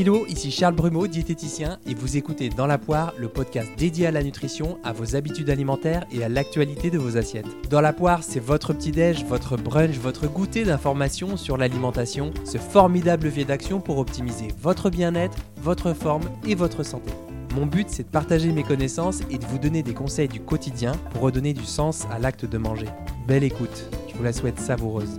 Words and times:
Hello, 0.00 0.26
ici 0.28 0.52
Charles 0.52 0.76
Brumeau, 0.76 1.08
diététicien, 1.08 1.80
et 1.84 1.92
vous 1.92 2.16
écoutez 2.16 2.50
Dans 2.50 2.68
la 2.68 2.78
poire, 2.78 3.14
le 3.18 3.28
podcast 3.28 3.68
dédié 3.76 4.06
à 4.06 4.12
la 4.12 4.22
nutrition, 4.22 4.78
à 4.84 4.92
vos 4.92 5.16
habitudes 5.16 5.50
alimentaires 5.50 6.06
et 6.12 6.22
à 6.22 6.28
l'actualité 6.28 6.88
de 6.88 6.98
vos 6.98 7.16
assiettes. 7.16 7.48
Dans 7.68 7.80
la 7.80 7.92
poire, 7.92 8.22
c'est 8.22 8.38
votre 8.38 8.72
petit-déj, 8.72 9.24
votre 9.24 9.56
brunch, 9.56 9.96
votre 9.96 10.28
goûter 10.28 10.62
d'informations 10.62 11.36
sur 11.36 11.56
l'alimentation, 11.56 12.32
ce 12.44 12.58
formidable 12.58 13.24
levier 13.24 13.44
d'action 13.44 13.80
pour 13.80 13.98
optimiser 13.98 14.46
votre 14.62 14.88
bien-être, 14.88 15.36
votre 15.56 15.92
forme 15.94 16.30
et 16.46 16.54
votre 16.54 16.84
santé. 16.84 17.10
Mon 17.56 17.66
but, 17.66 17.88
c'est 17.90 18.04
de 18.04 18.08
partager 18.08 18.52
mes 18.52 18.62
connaissances 18.62 19.22
et 19.32 19.38
de 19.38 19.46
vous 19.46 19.58
donner 19.58 19.82
des 19.82 19.94
conseils 19.94 20.28
du 20.28 20.38
quotidien 20.38 20.92
pour 21.10 21.22
redonner 21.22 21.54
du 21.54 21.64
sens 21.64 22.06
à 22.12 22.20
l'acte 22.20 22.44
de 22.44 22.56
manger. 22.56 22.86
Belle 23.26 23.42
écoute, 23.42 23.90
je 24.08 24.14
vous 24.16 24.22
la 24.22 24.32
souhaite 24.32 24.60
savoureuse. 24.60 25.18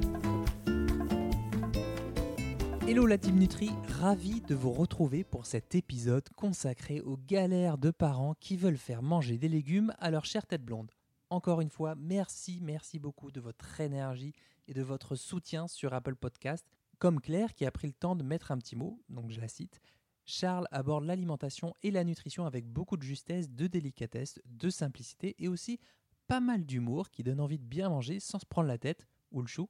La 3.09 3.17
Team 3.17 3.39
Nutri, 3.39 3.71
ravi 3.99 4.39
de 4.41 4.53
vous 4.53 4.71
retrouver 4.71 5.23
pour 5.23 5.47
cet 5.47 5.73
épisode 5.73 6.29
consacré 6.35 7.01
aux 7.01 7.17
galères 7.17 7.79
de 7.79 7.89
parents 7.89 8.35
qui 8.39 8.55
veulent 8.55 8.77
faire 8.77 9.01
manger 9.01 9.39
des 9.39 9.49
légumes 9.49 9.91
à 9.97 10.11
leur 10.11 10.25
chère 10.25 10.45
tête 10.45 10.63
blonde. 10.63 10.91
Encore 11.31 11.61
une 11.61 11.71
fois, 11.71 11.95
merci, 11.95 12.59
merci 12.61 12.99
beaucoup 12.99 13.31
de 13.31 13.41
votre 13.41 13.81
énergie 13.81 14.35
et 14.67 14.75
de 14.75 14.83
votre 14.83 15.15
soutien 15.15 15.67
sur 15.67 15.95
Apple 15.95 16.17
Podcast. 16.17 16.67
Comme 16.99 17.19
Claire 17.19 17.55
qui 17.55 17.65
a 17.65 17.71
pris 17.71 17.87
le 17.87 17.93
temps 17.93 18.15
de 18.15 18.21
mettre 18.21 18.51
un 18.51 18.59
petit 18.59 18.75
mot, 18.75 19.01
donc 19.09 19.31
je 19.31 19.41
la 19.41 19.47
cite, 19.47 19.81
Charles 20.23 20.67
aborde 20.69 21.05
l'alimentation 21.05 21.73
et 21.81 21.89
la 21.89 22.03
nutrition 22.03 22.45
avec 22.45 22.67
beaucoup 22.67 22.95
de 22.95 23.01
justesse, 23.01 23.49
de 23.49 23.65
délicatesse, 23.65 24.39
de 24.45 24.69
simplicité 24.69 25.35
et 25.39 25.47
aussi 25.47 25.79
pas 26.27 26.41
mal 26.41 26.63
d'humour 26.63 27.09
qui 27.09 27.23
donne 27.23 27.41
envie 27.41 27.57
de 27.57 27.65
bien 27.65 27.89
manger 27.89 28.19
sans 28.19 28.37
se 28.37 28.45
prendre 28.45 28.67
la 28.67 28.77
tête 28.77 29.07
ou 29.31 29.41
le 29.41 29.47
chou 29.47 29.67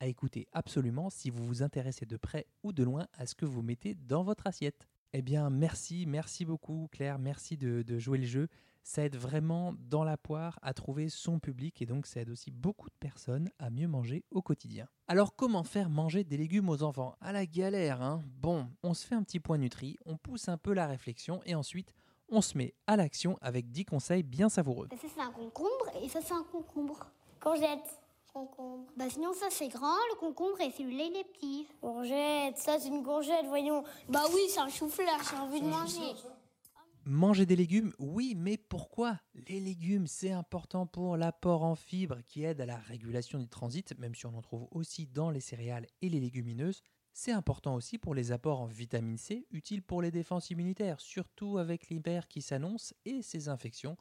à 0.00 0.06
écouter 0.06 0.46
absolument 0.52 1.10
si 1.10 1.30
vous 1.30 1.44
vous 1.44 1.62
intéressez 1.62 2.06
de 2.06 2.16
près 2.16 2.46
ou 2.62 2.72
de 2.72 2.82
loin 2.82 3.06
à 3.14 3.26
ce 3.26 3.34
que 3.34 3.46
vous 3.46 3.62
mettez 3.62 3.94
dans 3.94 4.22
votre 4.22 4.46
assiette. 4.46 4.88
Eh 5.12 5.22
bien, 5.22 5.48
merci, 5.48 6.04
merci 6.06 6.44
beaucoup 6.44 6.88
Claire, 6.92 7.18
merci 7.18 7.56
de, 7.56 7.98
jouer 7.98 8.18
le 8.18 8.26
jeu. 8.26 8.48
Ça 8.82 9.04
aide 9.04 9.16
vraiment 9.16 9.74
dans 9.78 10.04
la 10.04 10.16
poire 10.16 10.58
à 10.62 10.72
trouver 10.72 11.08
son 11.08 11.38
public 11.38 11.82
et 11.82 11.86
donc 11.86 12.06
ça 12.06 12.20
aide 12.20 12.30
aussi 12.30 12.50
beaucoup 12.50 12.88
de 12.88 12.94
personnes 13.00 13.50
à 13.58 13.70
mieux 13.70 13.88
manger 13.88 14.24
au 14.30 14.40
quotidien. 14.40 14.88
Alors 15.08 15.34
comment 15.34 15.64
faire 15.64 15.90
manger 15.90 16.24
des 16.24 16.36
légumes 16.36 16.68
aux 16.68 16.82
enfants? 16.82 17.14
À 17.20 17.32
la 17.32 17.44
galère, 17.44 18.00
hein 18.02 18.22
Bon, 18.40 18.68
on 18.82 18.94
se 18.94 19.06
fait 19.06 19.14
un 19.14 19.22
petit 19.22 19.40
point 19.40 19.58
nutri, 19.58 19.96
on 20.06 20.16
pousse 20.16 20.48
un 20.48 20.56
peu 20.56 20.72
la 20.72 20.86
réflexion 20.86 21.40
et 21.44 21.54
ensuite 21.54 21.92
on 22.30 22.40
se 22.40 22.56
met 22.56 22.74
à 22.86 22.96
l'action 22.96 23.36
avec 23.40 23.70
10 23.70 23.84
conseils 23.86 24.22
bien 24.22 24.48
savoureux. 24.48 24.88
Ça 24.90 25.08
c'est 25.14 25.20
un 25.20 25.32
concombre 25.32 25.90
et 26.02 26.08
ça 26.08 26.20
c'est 26.22 26.34
un 26.34 26.44
concombre. 26.44 27.10
Courgette. 27.40 28.00
Concombre. 28.38 28.86
Bah 28.96 29.10
sinon 29.10 29.32
ça 29.32 29.46
c'est 29.50 29.66
grand, 29.66 29.96
le 30.12 30.16
concombre 30.16 30.60
et 30.60 30.70
celui-là 30.70 31.04
il 31.10 31.16
est 31.16 31.24
petit. 31.24 31.66
Courgette, 31.80 32.56
ça 32.56 32.78
c'est 32.78 32.86
une 32.86 33.02
courgette, 33.02 33.46
voyons. 33.46 33.82
Bah 34.08 34.22
oui, 34.32 34.42
c'est 34.48 34.60
un 34.60 34.68
chou-fleur, 34.68 35.18
j'ai 35.28 35.36
envie 35.36 35.60
de 35.60 35.66
manger. 35.66 36.14
Manger 37.04 37.46
des 37.46 37.56
légumes, 37.56 37.92
oui, 37.98 38.36
mais 38.36 38.56
pourquoi 38.56 39.18
Les 39.48 39.58
légumes, 39.58 40.06
c'est 40.06 40.30
important 40.30 40.86
pour 40.86 41.16
l'apport 41.16 41.64
en 41.64 41.74
fibres 41.74 42.20
qui 42.28 42.44
aide 42.44 42.60
à 42.60 42.66
la 42.66 42.76
régulation 42.76 43.40
du 43.40 43.48
transit, 43.48 43.98
même 43.98 44.14
si 44.14 44.26
on 44.26 44.34
en 44.36 44.42
trouve 44.42 44.68
aussi 44.70 45.08
dans 45.08 45.30
les 45.30 45.40
céréales 45.40 45.86
et 46.00 46.08
les 46.08 46.20
légumineuses. 46.20 46.82
C'est 47.12 47.32
important 47.32 47.74
aussi 47.74 47.98
pour 47.98 48.14
les 48.14 48.30
apports 48.30 48.60
en 48.60 48.66
vitamine 48.66 49.18
C, 49.18 49.48
utiles 49.50 49.82
pour 49.82 50.00
les 50.00 50.12
défenses 50.12 50.50
immunitaires, 50.50 51.00
surtout 51.00 51.58
avec 51.58 51.88
l'hiver 51.88 52.28
qui 52.28 52.40
s'annonce 52.40 52.94
et 53.04 53.20
ses 53.20 53.48
infections. 53.48 53.96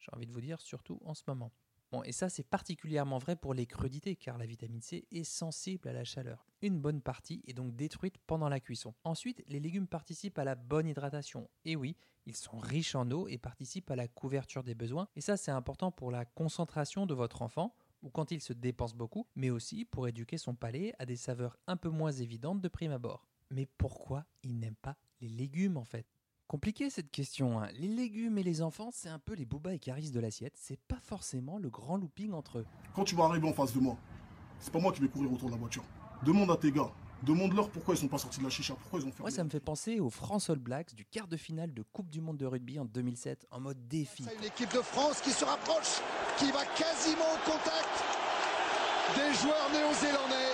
J'ai 0.00 0.10
envie 0.12 0.26
de 0.26 0.32
vous 0.32 0.40
dire, 0.40 0.60
surtout 0.60 0.98
en 1.04 1.14
ce 1.14 1.22
moment. 1.28 1.52
Et 2.02 2.12
ça, 2.12 2.28
c'est 2.28 2.46
particulièrement 2.46 3.18
vrai 3.18 3.36
pour 3.36 3.54
les 3.54 3.66
crudités, 3.66 4.16
car 4.16 4.38
la 4.38 4.46
vitamine 4.46 4.82
C 4.82 5.06
est 5.10 5.24
sensible 5.24 5.88
à 5.88 5.92
la 5.92 6.04
chaleur. 6.04 6.46
Une 6.62 6.80
bonne 6.80 7.00
partie 7.00 7.42
est 7.46 7.52
donc 7.52 7.74
détruite 7.76 8.18
pendant 8.26 8.48
la 8.48 8.60
cuisson. 8.60 8.94
Ensuite, 9.04 9.42
les 9.48 9.60
légumes 9.60 9.86
participent 9.86 10.38
à 10.38 10.44
la 10.44 10.54
bonne 10.54 10.88
hydratation. 10.88 11.48
Et 11.64 11.76
oui, 11.76 11.96
ils 12.26 12.36
sont 12.36 12.58
riches 12.58 12.94
en 12.94 13.10
eau 13.10 13.28
et 13.28 13.38
participent 13.38 13.90
à 13.90 13.96
la 13.96 14.08
couverture 14.08 14.64
des 14.64 14.74
besoins. 14.74 15.08
Et 15.16 15.20
ça, 15.20 15.36
c'est 15.36 15.50
important 15.50 15.92
pour 15.92 16.10
la 16.10 16.24
concentration 16.24 17.06
de 17.06 17.14
votre 17.14 17.42
enfant, 17.42 17.74
ou 18.02 18.10
quand 18.10 18.30
il 18.30 18.40
se 18.40 18.52
dépense 18.52 18.94
beaucoup, 18.94 19.26
mais 19.34 19.50
aussi 19.50 19.84
pour 19.84 20.08
éduquer 20.08 20.38
son 20.38 20.54
palais 20.54 20.94
à 20.98 21.06
des 21.06 21.16
saveurs 21.16 21.56
un 21.66 21.76
peu 21.76 21.88
moins 21.88 22.12
évidentes 22.12 22.60
de 22.60 22.68
prime 22.68 22.92
abord. 22.92 23.26
Mais 23.50 23.66
pourquoi 23.78 24.26
il 24.42 24.58
n'aime 24.58 24.76
pas 24.76 24.96
les 25.20 25.28
légumes 25.28 25.76
en 25.76 25.84
fait? 25.84 26.15
Compliqué 26.48 26.90
cette 26.90 27.10
question. 27.10 27.60
Hein. 27.60 27.68
Les 27.74 27.88
légumes 27.88 28.38
et 28.38 28.44
les 28.44 28.62
enfants, 28.62 28.90
c'est 28.92 29.08
un 29.08 29.18
peu 29.18 29.34
les 29.34 29.44
boobas 29.44 29.72
et 29.72 29.80
carisses 29.80 30.12
de 30.12 30.20
l'assiette. 30.20 30.54
C'est 30.56 30.78
pas 30.86 31.00
forcément 31.02 31.58
le 31.58 31.70
grand 31.70 31.96
looping 31.96 32.32
entre 32.32 32.58
eux. 32.58 32.66
Quand 32.94 33.04
tu 33.04 33.16
vas 33.16 33.24
arriver 33.24 33.48
en 33.48 33.52
face 33.52 33.74
de 33.74 33.80
moi, 33.80 33.96
c'est 34.60 34.72
pas 34.72 34.78
moi 34.78 34.92
qui 34.92 35.00
vais 35.00 35.08
courir 35.08 35.32
autour 35.32 35.48
de 35.48 35.54
la 35.54 35.58
voiture. 35.58 35.82
Demande 36.24 36.50
à 36.52 36.56
tes 36.56 36.70
gars. 36.70 36.92
Demande-leur 37.24 37.70
pourquoi 37.70 37.94
ils 37.94 37.98
sont 37.98 38.08
pas 38.08 38.18
sortis 38.18 38.38
de 38.38 38.44
la 38.44 38.50
chicha, 38.50 38.74
pourquoi 38.74 39.00
ils 39.00 39.06
ont 39.06 39.10
fait. 39.10 39.22
Moi, 39.22 39.30
ça 39.30 39.42
me 39.42 39.50
fait 39.50 39.58
penser 39.58 39.98
aux 39.98 40.10
France 40.10 40.50
All 40.50 40.58
Blacks 40.58 40.94
du 40.94 41.04
quart 41.04 41.26
de 41.26 41.36
finale 41.36 41.72
de 41.72 41.82
Coupe 41.82 42.10
du 42.10 42.20
Monde 42.20 42.36
de 42.36 42.46
rugby 42.46 42.78
en 42.78 42.84
2007 42.84 43.46
en 43.50 43.60
mode 43.60 43.88
défi. 43.88 44.22
C'est 44.22 44.36
une 44.36 44.44
équipe 44.44 44.72
de 44.72 44.82
France 44.82 45.20
qui 45.22 45.30
se 45.30 45.44
rapproche, 45.44 46.00
qui 46.38 46.52
va 46.52 46.64
quasiment 46.76 47.24
au 47.34 47.50
contact 47.50 48.04
des 49.16 49.34
joueurs 49.34 49.70
néo-zélandais. 49.72 50.52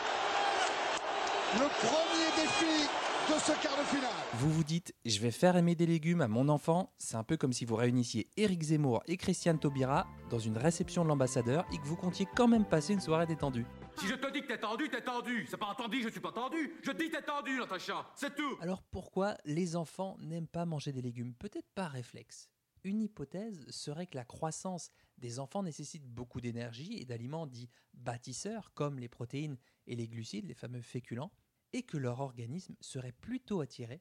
Le 1.55 1.69
premier 1.87 2.43
défi 2.43 2.89
de 3.29 3.39
ce 3.39 3.63
quart 3.63 3.79
de 3.79 3.85
finale. 3.85 4.11
Vous 4.35 4.51
vous 4.51 4.65
dites, 4.65 4.95
je 5.05 5.21
vais 5.21 5.31
faire 5.31 5.57
aimer 5.57 5.75
des 5.75 5.87
légumes 5.87 6.21
à 6.21 6.29
mon 6.29 6.49
enfant. 6.49 6.93
C'est 6.99 7.17
un 7.17 7.23
peu 7.23 7.37
comme 7.37 7.53
si 7.53 7.65
vous 7.65 7.77
réunissiez 7.77 8.29
Éric 8.37 8.63
Zemmour 8.63 9.03
et 9.07 9.17
Christiane 9.17 9.59
Taubira 9.59 10.09
dans 10.31 10.39
une 10.39 10.57
réception 10.59 11.05
de 11.05 11.09
l'ambassadeur 11.09 11.65
et 11.73 11.79
que 11.79 11.87
vous 11.87 11.97
comptiez 11.97 12.27
quand 12.37 12.49
même 12.49 12.65
passer 12.65 12.95
une 12.95 13.01
soirée 13.01 13.27
détendue. 13.27 13.67
Si 13.99 14.09
je 14.09 14.15
te 14.15 14.33
dis 14.33 14.43
que 14.43 14.49
t'es 14.49 14.59
tendu, 14.59 14.89
t'es 14.89 15.03
tendu. 15.03 15.47
C'est 15.49 15.57
pas 15.57 15.67
entendu, 15.67 16.03
je 16.03 16.09
suis 16.09 16.21
pas 16.21 16.33
tendu. 16.33 16.75
Je 16.83 16.91
dis 16.91 17.11
t'es 17.11 17.23
tendu, 17.23 17.59
Natacha. 17.59 18.11
C'est 18.17 18.35
tout. 18.35 18.57
Alors 18.61 18.83
pourquoi 18.83 19.37
les 19.45 19.77
enfants 19.77 20.17
n'aiment 20.21 20.49
pas 20.49 20.65
manger 20.65 20.93
des 20.93 21.03
légumes? 21.03 21.35
Peut-être 21.35 21.69
par 21.75 21.91
réflexe. 21.93 22.49
Une 22.85 23.01
hypothèse 23.01 23.65
serait 23.69 24.09
que 24.09 24.17
la 24.17 24.25
croissance 24.25 24.91
des 25.19 25.39
enfants 25.39 25.63
nécessite 25.63 26.05
beaucoup 26.05 26.41
d'énergie 26.41 26.99
et 26.99 27.05
d'aliments 27.05 27.47
dits 27.47 27.69
bâtisseurs 27.95 28.73
comme 28.75 28.99
les 28.99 29.09
protéines 29.09 29.57
et 29.87 29.95
les 29.95 30.09
glucides, 30.09 30.47
les 30.47 30.55
fameux 30.55 30.81
féculents 30.81 31.31
et 31.73 31.83
que 31.83 31.97
leur 31.97 32.21
organisme 32.21 32.75
serait 32.81 33.13
plutôt 33.13 33.61
attiré 33.61 34.01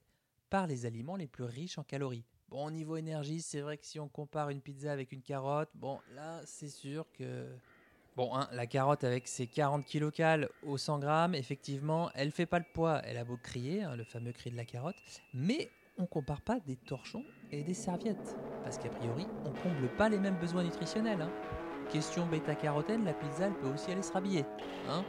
par 0.50 0.68
les 0.68 0.86
aliments 0.86 1.16
les 1.16 1.28
plus 1.28 1.46
riches 1.46 1.78
en 1.78 1.84
calories. 1.84 2.26
Bon, 2.50 2.66
au 2.66 2.72
niveau 2.72 2.98
énergie, 2.98 3.42
c'est 3.42 3.62
vrai 3.62 3.78
que 3.78 3.86
si 3.86 4.00
on 4.00 4.10
compare 4.10 4.50
une 4.50 4.60
pizza 4.60 4.92
avec 4.92 5.14
une 5.14 5.22
carotte, 5.22 5.70
bon, 5.74 6.00
là, 6.14 6.42
c'est 6.46 6.70
sûr 6.70 7.06
que... 7.14 7.48
Bon, 8.18 8.36
hein, 8.36 8.50
la 8.52 8.68
carotte 8.68 9.06
avec 9.06 9.26
ses 9.26 9.48
40 9.48 9.86
kilocales 9.86 10.50
au 10.64 10.78
100 10.78 11.00
grammes, 11.00 11.34
effectivement, 11.34 12.12
elle 12.14 12.32
fait 12.32 12.46
pas 12.46 12.60
le 12.60 12.66
poids, 12.74 13.02
elle 13.06 13.16
a 13.16 13.24
beau 13.24 13.38
crier, 13.38 13.84
hein, 13.84 13.96
le 13.96 14.04
fameux 14.04 14.34
cri 14.34 14.52
de 14.52 14.58
la 14.58 14.66
carotte, 14.66 14.98
mais 15.34 15.72
on 15.98 16.06
compare 16.06 16.42
pas 16.42 16.60
des 16.60 16.76
torchons 16.76 17.24
et 17.52 17.64
des 17.64 17.74
serviettes, 17.74 18.36
parce 18.64 18.78
qu'a 18.78 18.90
priori, 18.90 19.26
on 19.46 19.52
comble 19.64 19.88
pas 19.96 20.10
les 20.10 20.20
mêmes 20.20 20.38
besoins 20.38 20.66
nutritionnels. 20.66 21.22
Hein. 21.22 21.32
Question 21.90 22.28
bêta-carotène, 22.28 23.06
la 23.06 23.14
pizza, 23.14 23.48
elle 23.48 23.58
peut 23.58 23.70
aussi 23.70 23.92
aller 23.92 24.02
se 24.02 24.12
rhabiller. 24.12 24.44
Hein 24.90 25.06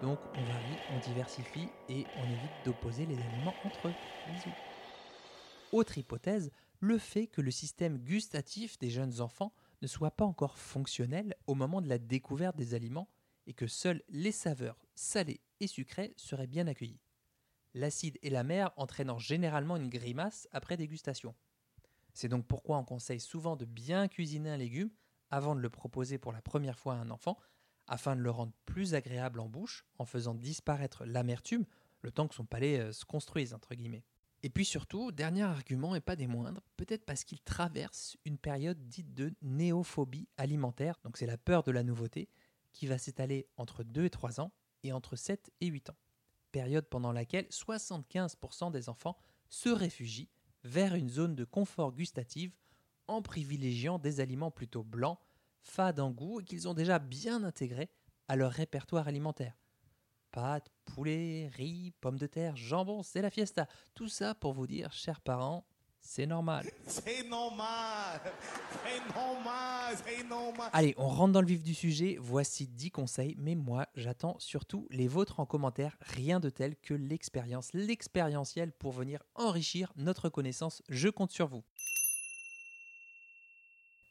donc 0.00 0.20
on 0.34 0.42
varie, 0.42 0.82
on 0.88 0.98
diversifie 0.98 1.74
et 1.88 2.10
on 2.14 2.28
évite 2.28 2.62
d'opposer 2.62 3.06
les 3.06 3.24
aliments 3.24 3.56
entre 3.62 3.88
eux. 3.88 3.94
Autre 5.72 5.98
hypothèse, 5.98 6.50
le 6.80 6.98
fait 6.98 7.26
que 7.26 7.40
le 7.40 7.50
système 7.50 7.98
gustatif 7.98 8.78
des 8.78 8.90
jeunes 8.90 9.20
enfants 9.20 9.54
ne 9.82 9.86
soit 9.86 10.10
pas 10.10 10.24
encore 10.24 10.58
fonctionnel 10.58 11.34
au 11.46 11.54
moment 11.54 11.80
de 11.80 11.88
la 11.88 11.98
découverte 11.98 12.56
des 12.56 12.74
aliments 12.74 13.08
et 13.46 13.54
que 13.54 13.66
seules 13.66 14.02
les 14.08 14.32
saveurs 14.32 14.78
salées 14.94 15.40
et 15.60 15.66
sucrées 15.66 16.12
seraient 16.16 16.46
bien 16.46 16.66
accueillies. 16.66 17.00
L'acide 17.74 18.18
et 18.22 18.30
la 18.30 18.42
mer 18.42 18.72
entraînant 18.76 19.18
généralement 19.18 19.76
une 19.76 19.88
grimace 19.88 20.48
après 20.52 20.76
dégustation. 20.76 21.34
C'est 22.14 22.28
donc 22.28 22.46
pourquoi 22.46 22.78
on 22.78 22.84
conseille 22.84 23.20
souvent 23.20 23.56
de 23.56 23.66
bien 23.66 24.08
cuisiner 24.08 24.50
un 24.50 24.56
légume 24.56 24.90
avant 25.30 25.54
de 25.54 25.60
le 25.60 25.68
proposer 25.68 26.18
pour 26.18 26.32
la 26.32 26.40
première 26.40 26.78
fois 26.78 26.94
à 26.94 26.98
un 26.98 27.10
enfant 27.10 27.38
afin 27.86 28.16
de 28.16 28.20
le 28.20 28.30
rendre 28.30 28.52
plus 28.64 28.94
agréable 28.94 29.40
en 29.40 29.48
bouche 29.48 29.84
en 29.98 30.04
faisant 30.04 30.34
disparaître 30.34 31.04
l'amertume 31.04 31.64
le 32.02 32.10
temps 32.10 32.28
que 32.28 32.34
son 32.34 32.44
palais 32.44 32.78
euh, 32.78 32.92
se 32.92 33.04
construise, 33.04 33.52
entre 33.52 33.74
guillemets. 33.74 34.04
Et 34.42 34.50
puis 34.50 34.64
surtout, 34.64 35.12
dernier 35.12 35.42
argument 35.42 35.94
et 35.94 36.00
pas 36.00 36.14
des 36.14 36.26
moindres, 36.26 36.62
peut-être 36.76 37.04
parce 37.04 37.24
qu'il 37.24 37.40
traverse 37.40 38.16
une 38.24 38.38
période 38.38 38.86
dite 38.86 39.12
de 39.14 39.34
néophobie 39.42 40.28
alimentaire, 40.36 41.00
donc 41.02 41.16
c'est 41.16 41.26
la 41.26 41.38
peur 41.38 41.62
de 41.62 41.72
la 41.72 41.82
nouveauté, 41.82 42.28
qui 42.72 42.86
va 42.86 42.98
s'étaler 42.98 43.48
entre 43.56 43.82
2 43.82 44.04
et 44.04 44.10
3 44.10 44.40
ans 44.40 44.52
et 44.84 44.92
entre 44.92 45.16
7 45.16 45.50
et 45.60 45.66
8 45.66 45.90
ans. 45.90 45.96
Période 46.52 46.86
pendant 46.88 47.12
laquelle 47.12 47.46
75% 47.46 48.70
des 48.70 48.88
enfants 48.88 49.16
se 49.48 49.68
réfugient 49.68 50.28
vers 50.62 50.94
une 50.94 51.08
zone 51.08 51.34
de 51.34 51.44
confort 51.44 51.92
gustative 51.92 52.54
en 53.08 53.22
privilégiant 53.22 53.98
des 53.98 54.20
aliments 54.20 54.50
plutôt 54.50 54.84
blancs, 54.84 55.18
fades 55.66 56.00
en 56.00 56.10
goût 56.10 56.40
et 56.40 56.44
qu'ils 56.44 56.68
ont 56.68 56.74
déjà 56.74 56.98
bien 56.98 57.44
intégrés 57.44 57.90
à 58.28 58.36
leur 58.36 58.52
répertoire 58.52 59.08
alimentaire. 59.08 59.56
Pâtes, 60.30 60.70
poulet, 60.84 61.50
riz, 61.54 61.92
pommes 62.00 62.18
de 62.18 62.26
terre, 62.26 62.56
jambon, 62.56 63.02
c'est 63.02 63.22
la 63.22 63.30
fiesta. 63.30 63.66
Tout 63.94 64.08
ça 64.08 64.34
pour 64.34 64.52
vous 64.52 64.66
dire, 64.66 64.92
chers 64.92 65.20
parents, 65.20 65.66
c'est 66.00 66.26
normal. 66.26 66.70
C'est 66.86 67.28
normal. 67.28 68.20
C'est 68.84 69.14
normal. 69.14 69.96
C'est 70.04 70.24
normal. 70.24 70.70
Allez, 70.72 70.94
on 70.98 71.08
rentre 71.08 71.32
dans 71.32 71.40
le 71.40 71.48
vif 71.48 71.62
du 71.62 71.74
sujet. 71.74 72.16
Voici 72.20 72.68
10 72.68 72.90
conseils, 72.92 73.34
mais 73.38 73.56
moi, 73.56 73.88
j'attends 73.96 74.38
surtout 74.38 74.86
les 74.90 75.08
vôtres 75.08 75.40
en 75.40 75.46
commentaire. 75.46 75.96
Rien 76.00 76.38
de 76.38 76.48
tel 76.48 76.76
que 76.76 76.94
l'expérience, 76.94 77.72
l'expérientiel 77.72 78.72
pour 78.72 78.92
venir 78.92 79.22
enrichir 79.34 79.92
notre 79.96 80.28
connaissance. 80.28 80.82
Je 80.88 81.08
compte 81.08 81.32
sur 81.32 81.48
vous. 81.48 81.64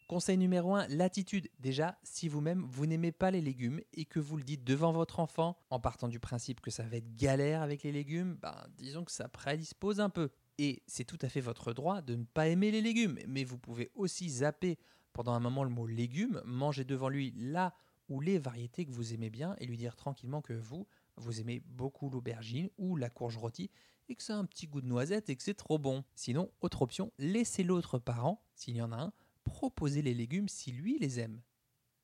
Conseil 0.07 0.37
numéro 0.37 0.75
1, 0.75 0.87
l'attitude. 0.89 1.49
Déjà, 1.57 1.97
si 2.03 2.29
vous-même, 2.29 2.63
vous 2.69 2.85
n'aimez 2.85 3.11
pas 3.11 3.31
les 3.31 3.41
légumes 3.41 3.81
et 3.91 4.05
que 4.05 4.19
vous 4.19 4.37
le 4.37 4.43
dites 4.43 4.63
devant 4.63 4.93
votre 4.93 5.19
enfant, 5.19 5.57
en 5.71 5.79
partant 5.79 6.07
du 6.07 6.19
principe 6.19 6.61
que 6.61 6.69
ça 6.69 6.83
va 6.83 6.97
être 6.97 7.15
galère 7.15 7.63
avec 7.63 7.81
les 7.81 7.91
légumes, 7.91 8.37
ben, 8.39 8.55
disons 8.77 9.03
que 9.03 9.11
ça 9.11 9.27
prédispose 9.27 9.99
un 9.99 10.11
peu. 10.11 10.29
Et 10.59 10.83
c'est 10.85 11.05
tout 11.05 11.17
à 11.23 11.27
fait 11.27 11.41
votre 11.41 11.73
droit 11.73 12.03
de 12.03 12.13
ne 12.13 12.23
pas 12.23 12.47
aimer 12.47 12.69
les 12.69 12.81
légumes, 12.81 13.17
mais 13.27 13.43
vous 13.43 13.57
pouvez 13.57 13.89
aussi 13.95 14.29
zapper 14.29 14.77
pendant 15.11 15.33
un 15.33 15.39
moment 15.39 15.63
le 15.63 15.71
mot 15.71 15.87
légumes, 15.87 16.39
manger 16.45 16.85
devant 16.85 17.09
lui 17.09 17.33
là 17.35 17.73
ou 18.07 18.21
les 18.21 18.37
variétés 18.37 18.85
que 18.85 18.91
vous 18.91 19.15
aimez 19.15 19.31
bien 19.31 19.55
et 19.57 19.65
lui 19.65 19.77
dire 19.77 19.95
tranquillement 19.95 20.43
que 20.43 20.53
vous, 20.53 20.85
vous 21.15 21.41
aimez 21.41 21.63
beaucoup 21.65 22.11
l'aubergine 22.11 22.69
ou 22.77 22.95
la 22.95 23.09
courge 23.09 23.37
rôtie 23.37 23.71
et 24.07 24.15
que 24.15 24.21
ça 24.21 24.35
a 24.35 24.37
un 24.37 24.45
petit 24.45 24.67
goût 24.67 24.81
de 24.81 24.87
noisette 24.87 25.31
et 25.31 25.35
que 25.35 25.41
c'est 25.41 25.55
trop 25.55 25.79
bon. 25.79 26.03
Sinon, 26.13 26.51
autre 26.61 26.83
option, 26.83 27.11
laissez 27.17 27.63
l'autre 27.63 27.97
parent, 27.97 28.43
s'il 28.53 28.75
y 28.75 28.81
en 28.83 28.91
a 28.91 28.97
un, 28.97 29.13
proposer 29.55 30.01
les 30.01 30.13
légumes 30.13 30.49
si 30.49 30.73
lui 30.73 30.99
les 30.99 31.21
aime. 31.21 31.39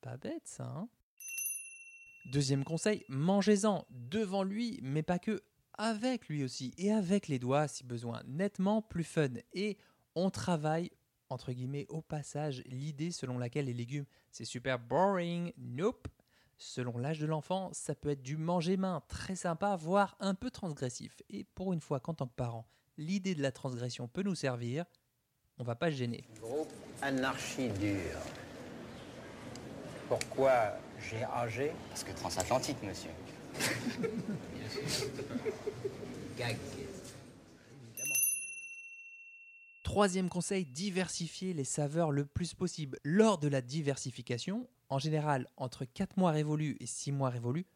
Pas 0.00 0.16
bête 0.16 0.46
ça, 0.46 0.64
hein 0.64 0.88
Deuxième 2.32 2.64
conseil, 2.64 3.04
mangez-en 3.10 3.84
devant 3.90 4.42
lui, 4.42 4.78
mais 4.82 5.02
pas 5.02 5.18
que, 5.18 5.42
avec 5.74 6.28
lui 6.28 6.44
aussi, 6.44 6.72
et 6.78 6.90
avec 6.90 7.28
les 7.28 7.38
doigts 7.38 7.68
si 7.68 7.84
besoin, 7.84 8.22
nettement 8.26 8.80
plus 8.80 9.04
fun. 9.04 9.34
Et 9.52 9.76
on 10.14 10.30
travaille, 10.30 10.90
entre 11.28 11.52
guillemets, 11.52 11.84
au 11.90 12.00
passage, 12.00 12.62
l'idée 12.64 13.10
selon 13.10 13.36
laquelle 13.36 13.66
les 13.66 13.74
légumes, 13.74 14.06
c'est 14.30 14.46
super 14.46 14.78
boring, 14.78 15.52
nope. 15.58 16.08
Selon 16.56 16.96
l'âge 16.96 17.18
de 17.18 17.26
l'enfant, 17.26 17.68
ça 17.74 17.94
peut 17.94 18.10
être 18.10 18.22
du 18.22 18.38
manger 18.38 18.78
main, 18.78 19.02
très 19.08 19.34
sympa, 19.34 19.76
voire 19.76 20.16
un 20.20 20.34
peu 20.34 20.50
transgressif. 20.50 21.20
Et 21.28 21.44
pour 21.44 21.74
une 21.74 21.80
fois 21.82 22.00
qu'en 22.00 22.14
tant 22.14 22.28
que 22.28 22.34
parent, 22.34 22.66
l'idée 22.96 23.34
de 23.34 23.42
la 23.42 23.52
transgression 23.52 24.08
peut 24.08 24.22
nous 24.22 24.36
servir, 24.36 24.86
on 25.58 25.64
va 25.64 25.74
pas 25.74 25.90
se 25.90 25.96
gêner. 25.96 26.24
Anarchie 27.02 27.68
dure. 27.68 28.20
Pourquoi 30.08 30.76
j'ai 31.00 31.24
âgé 31.24 31.72
Parce 31.88 32.04
que 32.04 32.12
transatlantique, 32.12 32.82
monsieur. 32.82 33.10
Gag. 36.38 36.56
Troisième 39.82 40.30
conseil, 40.30 40.64
diversifier 40.64 41.52
les 41.52 41.64
saveurs 41.64 42.12
le 42.12 42.24
plus 42.24 42.54
possible. 42.54 42.98
Lors 43.04 43.36
de 43.36 43.48
la 43.48 43.60
diversification, 43.60 44.66
en 44.88 44.98
général 44.98 45.48
entre 45.58 45.84
4 45.84 46.16
mois 46.16 46.30
révolus 46.30 46.78
et 46.80 46.86
6 46.86 47.12
mois 47.12 47.28
révolus, 47.28 47.66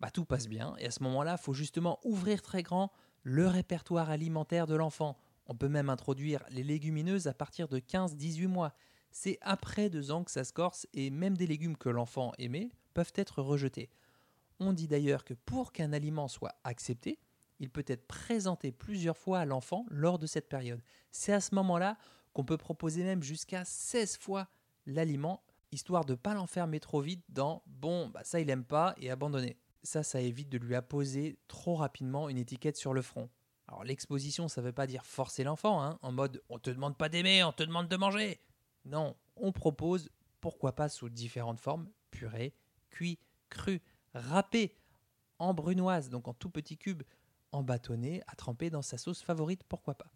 bah, 0.00 0.10
tout 0.10 0.24
passe 0.24 0.48
bien. 0.48 0.74
Et 0.78 0.86
à 0.86 0.90
ce 0.90 1.02
moment-là, 1.02 1.36
il 1.38 1.42
faut 1.42 1.52
justement 1.52 2.00
ouvrir 2.04 2.40
très 2.40 2.62
grand 2.62 2.90
le 3.22 3.46
répertoire 3.46 4.08
alimentaire 4.08 4.66
de 4.66 4.74
l'enfant. 4.74 5.18
On 5.50 5.56
peut 5.56 5.68
même 5.68 5.90
introduire 5.90 6.44
les 6.50 6.62
légumineuses 6.62 7.26
à 7.26 7.34
partir 7.34 7.66
de 7.66 7.80
15-18 7.80 8.46
mois. 8.46 8.72
C'est 9.10 9.36
après 9.40 9.90
deux 9.90 10.12
ans 10.12 10.22
que 10.22 10.30
ça 10.30 10.44
se 10.44 10.52
corse 10.52 10.86
et 10.94 11.10
même 11.10 11.36
des 11.36 11.48
légumes 11.48 11.76
que 11.76 11.88
l'enfant 11.88 12.30
aimait 12.38 12.70
peuvent 12.94 13.12
être 13.16 13.42
rejetés. 13.42 13.90
On 14.60 14.72
dit 14.72 14.86
d'ailleurs 14.86 15.24
que 15.24 15.34
pour 15.34 15.72
qu'un 15.72 15.92
aliment 15.92 16.28
soit 16.28 16.54
accepté, 16.62 17.18
il 17.58 17.68
peut 17.68 17.84
être 17.88 18.06
présenté 18.06 18.70
plusieurs 18.70 19.16
fois 19.16 19.40
à 19.40 19.44
l'enfant 19.44 19.86
lors 19.90 20.20
de 20.20 20.26
cette 20.26 20.48
période. 20.48 20.80
C'est 21.10 21.32
à 21.32 21.40
ce 21.40 21.56
moment-là 21.56 21.98
qu'on 22.32 22.44
peut 22.44 22.56
proposer 22.56 23.02
même 23.02 23.24
jusqu'à 23.24 23.64
16 23.64 24.18
fois 24.18 24.46
l'aliment, 24.86 25.42
histoire 25.72 26.04
de 26.04 26.12
ne 26.12 26.16
pas 26.16 26.34
l'enfermer 26.34 26.78
trop 26.78 27.00
vite 27.00 27.24
dans 27.28 27.64
bon, 27.66 28.08
bah 28.10 28.22
ça 28.22 28.38
il 28.38 28.48
aime 28.50 28.64
pas 28.64 28.94
et 28.98 29.10
abandonner. 29.10 29.56
Ça, 29.82 30.04
ça 30.04 30.20
évite 30.20 30.48
de 30.48 30.58
lui 30.58 30.76
apposer 30.76 31.40
trop 31.48 31.74
rapidement 31.74 32.28
une 32.28 32.38
étiquette 32.38 32.76
sur 32.76 32.94
le 32.94 33.02
front. 33.02 33.28
Alors 33.70 33.84
l'exposition, 33.84 34.48
ça 34.48 34.60
ne 34.60 34.66
veut 34.66 34.72
pas 34.72 34.88
dire 34.88 35.06
forcer 35.06 35.44
l'enfant, 35.44 35.80
hein, 35.80 35.96
en 36.02 36.10
mode 36.10 36.42
on 36.48 36.58
te 36.58 36.70
demande 36.70 36.96
pas 36.96 37.08
d'aimer, 37.08 37.44
on 37.44 37.52
te 37.52 37.62
demande 37.62 37.88
de 37.88 37.96
manger. 37.96 38.40
Non, 38.84 39.14
on 39.36 39.52
propose, 39.52 40.10
pourquoi 40.40 40.74
pas 40.74 40.88
sous 40.88 41.08
différentes 41.08 41.60
formes, 41.60 41.88
purée, 42.10 42.52
cuit, 42.90 43.20
cru, 43.48 43.80
râpé, 44.12 44.76
en 45.38 45.54
brunoise, 45.54 46.10
donc 46.10 46.26
en 46.26 46.34
tout 46.34 46.50
petits 46.50 46.78
cubes, 46.78 47.04
en 47.52 47.62
bâtonnet, 47.62 48.22
à 48.26 48.34
tremper 48.34 48.70
dans 48.70 48.82
sa 48.82 48.98
sauce 48.98 49.22
favorite, 49.22 49.62
pourquoi 49.62 49.94
pas. 49.94 50.10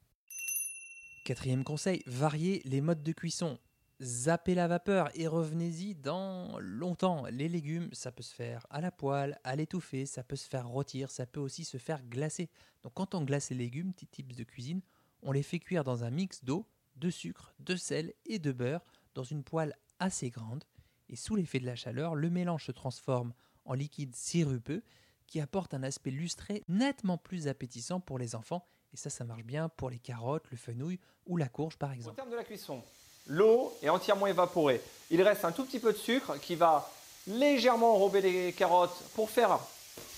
Quatrième 1.24 1.62
conseil, 1.62 2.02
varier 2.06 2.60
les 2.64 2.80
modes 2.80 3.04
de 3.04 3.12
cuisson. 3.12 3.58
Zappez 4.02 4.54
la 4.54 4.66
vapeur 4.66 5.08
et 5.14 5.28
revenez-y 5.28 5.94
dans 5.94 6.58
longtemps. 6.58 7.26
Les 7.30 7.48
légumes, 7.48 7.88
ça 7.92 8.10
peut 8.10 8.24
se 8.24 8.34
faire 8.34 8.66
à 8.70 8.80
la 8.80 8.90
poêle, 8.90 9.38
à 9.44 9.54
l'étouffer, 9.54 10.04
ça 10.04 10.24
peut 10.24 10.36
se 10.36 10.48
faire 10.48 10.66
rôtir, 10.68 11.10
ça 11.10 11.26
peut 11.26 11.40
aussi 11.40 11.64
se 11.64 11.78
faire 11.78 12.02
glacer. 12.02 12.50
Donc 12.82 12.94
quand 12.94 13.14
on 13.14 13.22
glace 13.22 13.50
les 13.50 13.56
légumes, 13.56 13.92
petits 13.92 14.08
tips 14.08 14.34
de 14.34 14.44
cuisine, 14.44 14.80
on 15.22 15.30
les 15.32 15.44
fait 15.44 15.60
cuire 15.60 15.84
dans 15.84 16.02
un 16.02 16.10
mix 16.10 16.44
d'eau, 16.44 16.66
de 16.96 17.08
sucre, 17.08 17.54
de 17.60 17.76
sel 17.76 18.12
et 18.26 18.38
de 18.38 18.52
beurre 18.52 18.84
dans 19.14 19.22
une 19.22 19.44
poêle 19.44 19.74
assez 20.00 20.28
grande. 20.28 20.64
Et 21.08 21.16
sous 21.16 21.36
l'effet 21.36 21.60
de 21.60 21.66
la 21.66 21.76
chaleur, 21.76 22.14
le 22.16 22.30
mélange 22.30 22.66
se 22.66 22.72
transforme 22.72 23.32
en 23.64 23.74
liquide 23.74 24.14
sirupeux 24.16 24.82
qui 25.26 25.40
apporte 25.40 25.72
un 25.72 25.82
aspect 25.82 26.10
lustré 26.10 26.62
nettement 26.68 27.16
plus 27.16 27.46
appétissant 27.48 28.00
pour 28.00 28.18
les 28.18 28.34
enfants. 28.34 28.66
Et 28.92 28.96
ça, 28.96 29.08
ça 29.08 29.24
marche 29.24 29.44
bien 29.44 29.68
pour 29.68 29.88
les 29.88 29.98
carottes, 29.98 30.50
le 30.50 30.56
fenouil 30.56 31.00
ou 31.26 31.36
la 31.36 31.48
courge 31.48 31.76
par 31.76 31.90
Au 31.90 31.94
exemple. 31.94 32.16
terme 32.16 32.30
de 32.30 32.36
la 32.36 32.44
cuisson, 32.44 32.82
l'eau 33.26 33.72
est 33.82 33.88
entièrement 33.88 34.26
évaporée. 34.26 34.80
Il 35.10 35.22
reste 35.22 35.44
un 35.44 35.52
tout 35.52 35.64
petit 35.64 35.78
peu 35.78 35.92
de 35.92 35.98
sucre 35.98 36.38
qui 36.40 36.54
va 36.54 36.90
légèrement 37.26 37.94
enrober 37.94 38.20
les 38.20 38.52
carottes 38.52 39.02
pour 39.14 39.30
faire 39.30 39.58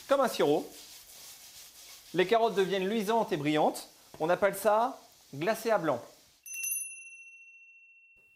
comme 0.08 0.20
un 0.20 0.29
sirop. 0.29 0.69
Les 2.14 2.26
carottes 2.26 2.55
deviennent 2.55 2.88
luisantes 2.88 3.32
et 3.32 3.37
brillantes. 3.37 3.88
On 4.20 4.29
appelle 4.29 4.55
ça 4.55 4.99
glacé 5.35 5.70
à 5.70 5.79
blanc. 5.79 6.00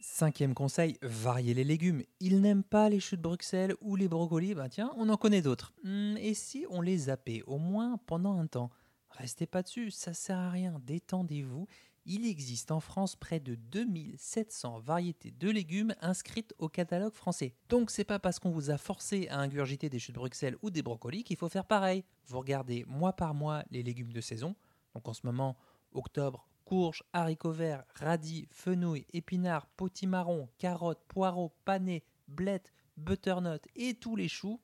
Cinquième 0.03 0.53
conseil, 0.53 0.99
varier 1.01 1.55
les 1.55 1.65
légumes. 1.65 2.03
Ils 2.21 2.43
n'aiment 2.43 2.63
pas 2.63 2.91
les 2.91 3.01
choux 3.01 3.17
de 3.17 3.23
Bruxelles 3.23 3.75
ou 3.81 3.97
les 3.97 4.07
brocolis, 4.09 4.55
bah 4.55 4.69
tiens, 4.69 4.93
on 4.97 5.09
en 5.09 5.17
connaît 5.17 5.41
d'autres. 5.41 5.73
Hmm, 5.83 6.17
et 6.19 6.35
si 6.35 6.67
on 6.69 6.83
les 6.83 6.99
zappait, 6.99 7.43
au 7.47 7.57
moins 7.57 7.99
pendant 8.07 8.39
un 8.39 8.47
temps? 8.47 8.71
Restez 9.11 9.47
pas 9.47 9.63
dessus, 9.63 9.91
ça 9.91 10.13
sert 10.13 10.37
à 10.37 10.51
rien, 10.51 10.79
détendez-vous. 10.85 11.67
Il 12.07 12.27
existe 12.27 12.71
en 12.71 12.81
France 12.81 13.15
près 13.15 13.41
de 13.41 13.55
2700 13.55 14.81
variétés 14.81 15.33
de 15.33 15.51
légumes 15.51 15.95
inscrites 16.01 16.55
au 16.59 16.69
catalogue 16.69 17.13
français. 17.13 17.55
Donc 17.69 17.91
c'est 17.91 18.05
pas 18.05 18.19
parce 18.19 18.39
qu'on 18.39 18.51
vous 18.51 18.71
a 18.71 18.79
forcé 18.79 19.29
à 19.29 19.39
ingurgiter 19.39 19.91
des 19.91 19.99
choux 19.99 20.13
de 20.13 20.19
Bruxelles 20.19 20.57
ou 20.63 20.71
des 20.71 20.83
brocolis 20.83 21.25
qu'il 21.25 21.37
faut 21.37 21.49
faire 21.49 21.67
pareil. 21.67 22.05
Vous 22.27 22.39
regardez 22.39 22.85
mois 22.87 23.13
par 23.13 23.35
mois 23.35 23.65
les 23.71 23.83
légumes 23.83 24.13
de 24.13 24.21
saison. 24.21 24.57
Donc 24.95 25.09
en 25.09 25.13
ce 25.13 25.27
moment, 25.27 25.59
octobre, 25.93 26.49
courges, 26.65 27.03
haricots 27.13 27.53
verts, 27.53 27.85
radis, 27.95 28.49
fenouil, 28.51 29.07
épinards, 29.13 29.67
potimarron, 29.67 30.49
carottes, 30.59 31.05
poireaux, 31.07 31.53
panais, 31.65 32.03
blettes, 32.29 32.73
butternut 32.97 33.61
et 33.77 33.95
tous 33.95 34.17
les 34.17 34.29
choux. 34.29 34.61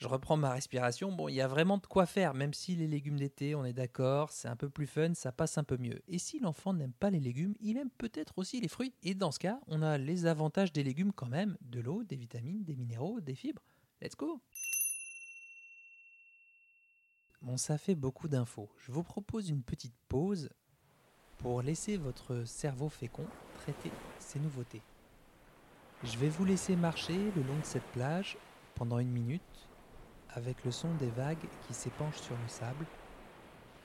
Je 0.00 0.08
reprends 0.08 0.38
ma 0.38 0.52
respiration. 0.52 1.12
Bon, 1.12 1.28
il 1.28 1.34
y 1.34 1.42
a 1.42 1.46
vraiment 1.46 1.76
de 1.76 1.86
quoi 1.86 2.06
faire, 2.06 2.32
même 2.32 2.54
si 2.54 2.74
les 2.74 2.86
légumes 2.86 3.18
d'été, 3.18 3.54
on 3.54 3.66
est 3.66 3.74
d'accord, 3.74 4.30
c'est 4.30 4.48
un 4.48 4.56
peu 4.56 4.70
plus 4.70 4.86
fun, 4.86 5.12
ça 5.12 5.30
passe 5.30 5.58
un 5.58 5.64
peu 5.64 5.76
mieux. 5.76 6.00
Et 6.08 6.18
si 6.18 6.38
l'enfant 6.38 6.72
n'aime 6.72 6.94
pas 6.94 7.10
les 7.10 7.20
légumes, 7.20 7.54
il 7.60 7.76
aime 7.76 7.90
peut-être 7.98 8.38
aussi 8.38 8.62
les 8.62 8.68
fruits. 8.68 8.94
Et 9.02 9.14
dans 9.14 9.30
ce 9.30 9.38
cas, 9.38 9.60
on 9.66 9.82
a 9.82 9.98
les 9.98 10.24
avantages 10.24 10.72
des 10.72 10.82
légumes 10.82 11.12
quand 11.12 11.28
même, 11.28 11.58
de 11.60 11.80
l'eau, 11.80 12.02
des 12.02 12.16
vitamines, 12.16 12.64
des 12.64 12.76
minéraux, 12.76 13.20
des 13.20 13.34
fibres. 13.34 13.60
Let's 14.00 14.16
go 14.16 14.40
Bon, 17.42 17.58
ça 17.58 17.76
fait 17.76 17.94
beaucoup 17.94 18.28
d'infos. 18.28 18.70
Je 18.78 18.92
vous 18.92 19.02
propose 19.02 19.50
une 19.50 19.62
petite 19.62 19.96
pause 20.08 20.48
pour 21.36 21.60
laisser 21.60 21.98
votre 21.98 22.44
cerveau 22.46 22.88
fécond 22.88 23.26
traiter 23.58 23.92
ces 24.18 24.40
nouveautés. 24.40 24.82
Je 26.04 26.16
vais 26.16 26.30
vous 26.30 26.46
laisser 26.46 26.74
marcher 26.74 27.18
le 27.36 27.42
long 27.42 27.58
de 27.58 27.64
cette 27.64 27.86
plage 27.92 28.38
pendant 28.74 28.98
une 28.98 29.10
minute 29.10 29.69
avec 30.34 30.64
le 30.64 30.70
son 30.70 30.92
des 30.94 31.10
vagues 31.10 31.48
qui 31.66 31.74
s'épanchent 31.74 32.20
sur 32.20 32.36
le 32.36 32.48
sable, 32.48 32.86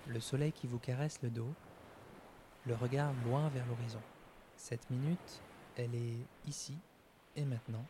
le 0.07 0.19
soleil 0.19 0.51
qui 0.51 0.67
vous 0.67 0.79
caresse 0.79 1.21
le 1.21 1.29
dos, 1.29 1.53
le 2.65 2.75
regard 2.75 3.11
loin 3.25 3.49
vers 3.49 3.65
l'horizon. 3.65 4.01
Cette 4.57 4.89
minute, 4.89 5.41
elle 5.77 5.93
est 5.95 6.17
ici 6.47 6.77
et 7.35 7.45
maintenant. 7.45 7.85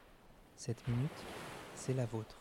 Cette 0.58 0.88
minute, 0.88 1.24
c'est 1.76 1.94
la 1.94 2.06
vôtre. 2.06 2.38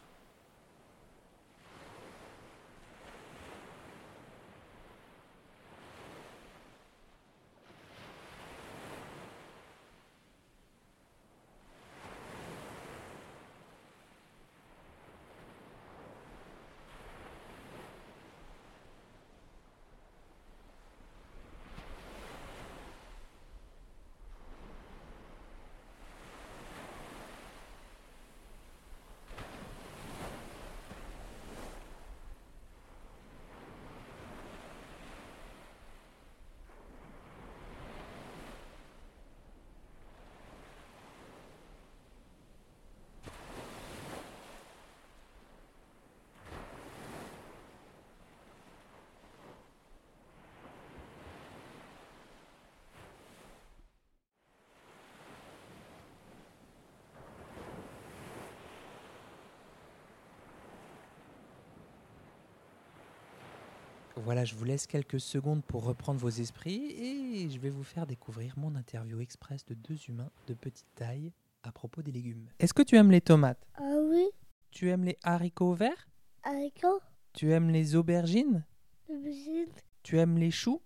Voilà, 64.17 64.45
je 64.45 64.55
vous 64.55 64.65
laisse 64.65 64.87
quelques 64.87 65.21
secondes 65.21 65.63
pour 65.65 65.85
reprendre 65.85 66.21
vos 66.21 66.29
esprits 66.31 66.93
et 66.93 67.51
je 67.51 67.59
vais 67.59 67.69
vous 67.71 67.83
faire 67.83 68.07
découvrir 68.07 68.55
mon 68.57 68.75
interview 68.77 69.21
express 69.21 69.67
de 69.67 69.75
deux 69.75 69.97
humains 70.09 70.31
de 70.47 70.55
petite 70.55 70.87
taille 70.95 71.33
à 71.63 71.73
propos 71.73 72.01
des 72.01 72.13
légumes. 72.13 72.49
Est-ce 72.59 72.73
que 72.73 72.83
tu 72.83 72.97
aimes 72.97 73.11
les 73.11 73.21
tomates? 73.21 73.67
Ah 73.75 73.97
oui, 74.03 74.27
Tu 74.71 74.89
aimes 74.91 75.05
les 75.05 75.19
haricots 75.25 75.75
verts? 75.75 76.09
Haricots, 76.45 77.01
Tu 77.33 77.53
aimes 77.53 77.71
les 77.71 77.97
aubergines? 77.97 78.65
Aubergines, 79.09 79.73
Tu 80.03 80.19
aimes 80.19 80.39
les 80.39 80.51
choux? 80.51 80.81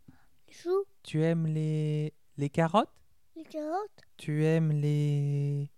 Choux, 0.50 0.84
Tu 1.02 1.22
aimes 1.22 1.46
les, 1.46 2.14
les 2.38 2.48
carottes? 2.48 2.88
Les 3.36 3.44
carottes, 3.44 4.02
Tu 4.16 4.44
aimes 4.44 4.72
les, 4.72 5.70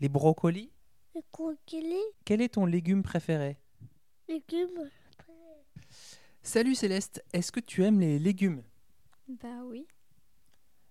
les 0.00 0.08
brocolis? 0.08 0.72
Les 1.14 1.22
croquelis, 1.32 1.94
Quel 2.24 2.42
est 2.42 2.54
ton 2.54 2.66
légume 2.66 3.02
préféré? 3.02 3.56
Légumes. 4.28 4.90
Salut 6.46 6.76
Céleste, 6.76 7.24
est-ce 7.32 7.50
que 7.50 7.58
tu 7.58 7.82
aimes 7.82 7.98
les 7.98 8.20
légumes? 8.20 8.62
Bah 9.26 9.64
oui. 9.64 9.84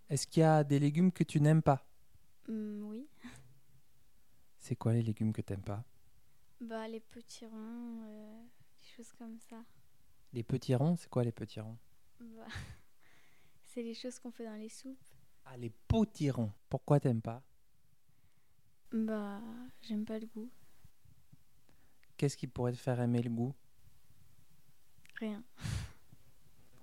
Est-ce 0.10 0.28
qu'il 0.28 0.42
y 0.42 0.44
a 0.44 0.66
des 0.66 0.80
légumes 0.80 1.14
que 1.14 1.24
tu 1.24 1.40
n'aimes 1.40 1.62
pas? 1.62 1.88
Hmm, 2.50 2.84
oui. 2.84 3.08
C'est 4.60 4.76
quoi 4.76 4.92
les 4.92 5.02
légumes 5.02 5.32
que 5.32 5.42
t'aimes 5.42 5.64
pas? 5.64 5.86
Bah 6.60 6.90
les 6.90 7.00
petits 7.00 7.46
ronds, 7.46 8.02
euh, 8.04 8.44
des 8.78 8.84
choses 8.98 9.14
comme 9.14 9.40
ça. 9.40 9.64
Les 10.34 10.44
petits 10.44 10.76
ronds, 10.76 10.98
c'est 10.98 11.10
quoi 11.10 11.24
les 11.24 11.32
petits 11.32 11.62
ronds 11.62 11.78
Bah, 12.20 12.48
c'est 13.64 13.82
les 13.82 13.94
choses 13.94 14.20
qu'on 14.20 14.32
fait 14.32 14.44
dans 14.44 14.60
les 14.60 14.68
soupes. 14.68 15.00
Ah, 15.46 15.56
les 15.56 15.70
potirons. 15.70 16.52
Pourquoi 16.68 17.00
t'aimes 17.00 17.22
pas? 17.22 17.42
Bah, 18.92 19.42
j'aime 19.84 20.04
pas 20.04 20.20
le 20.20 20.28
goût. 20.28 20.52
Qu'est-ce 22.18 22.36
qui 22.36 22.48
pourrait 22.48 22.74
te 22.74 22.78
faire 22.78 23.00
aimer 23.00 23.22
le 23.22 23.30
goût? 23.30 23.56
Rien. 25.20 25.44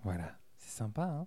Voilà, 0.04 0.38
c'est 0.58 0.76
sympa, 0.78 1.04
hein 1.04 1.26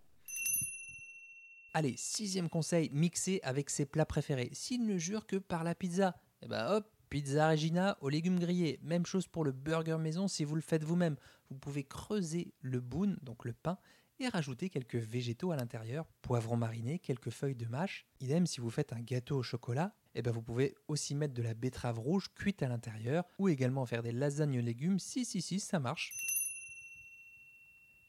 Allez, 1.73 1.95
sixième 1.97 2.49
conseil, 2.49 2.89
mixer 2.93 3.41
avec 3.43 3.69
ses 3.69 3.85
plats 3.85 4.05
préférés. 4.05 4.49
S'il 4.53 4.85
ne 4.85 4.97
jure 4.97 5.27
que 5.27 5.35
par 5.35 5.63
la 5.63 5.75
pizza, 5.75 6.15
eh 6.41 6.47
ben 6.47 6.65
hop, 6.71 6.89
pizza 7.09 7.49
Regina 7.49 7.97
aux 7.99 8.09
légumes 8.09 8.39
grillés. 8.39 8.79
Même 8.81 9.05
chose 9.05 9.27
pour 9.27 9.43
le 9.43 9.51
burger 9.51 9.97
maison 9.97 10.27
si 10.27 10.45
vous 10.45 10.55
le 10.55 10.61
faites 10.61 10.83
vous-même. 10.83 11.17
Vous 11.49 11.57
pouvez 11.57 11.83
creuser 11.83 12.53
le 12.61 12.79
boon, 12.79 13.17
donc 13.21 13.43
le 13.43 13.53
pain, 13.53 13.77
et 14.19 14.29
rajouter 14.29 14.69
quelques 14.69 14.95
végétaux 14.95 15.51
à 15.51 15.57
l'intérieur, 15.57 16.05
poivrons 16.21 16.55
marinés, 16.55 16.99
quelques 16.99 17.29
feuilles 17.29 17.55
de 17.55 17.67
mâche. 17.67 18.05
Idem 18.21 18.45
si 18.45 18.61
vous 18.61 18.69
faites 18.69 18.93
un 18.93 19.01
gâteau 19.01 19.37
au 19.37 19.43
chocolat, 19.43 19.93
eh 20.13 20.21
ben 20.21 20.31
vous 20.31 20.41
pouvez 20.41 20.75
aussi 20.87 21.13
mettre 21.13 21.33
de 21.33 21.43
la 21.43 21.53
betterave 21.53 21.99
rouge 21.99 22.29
cuite 22.33 22.63
à 22.63 22.69
l'intérieur, 22.69 23.25
ou 23.37 23.49
également 23.49 23.85
faire 23.85 24.01
des 24.01 24.13
lasagnes 24.13 24.59
légumes. 24.59 24.99
Si, 24.99 25.25
si, 25.25 25.41
si, 25.41 25.59
ça 25.59 25.79
marche. 25.79 26.13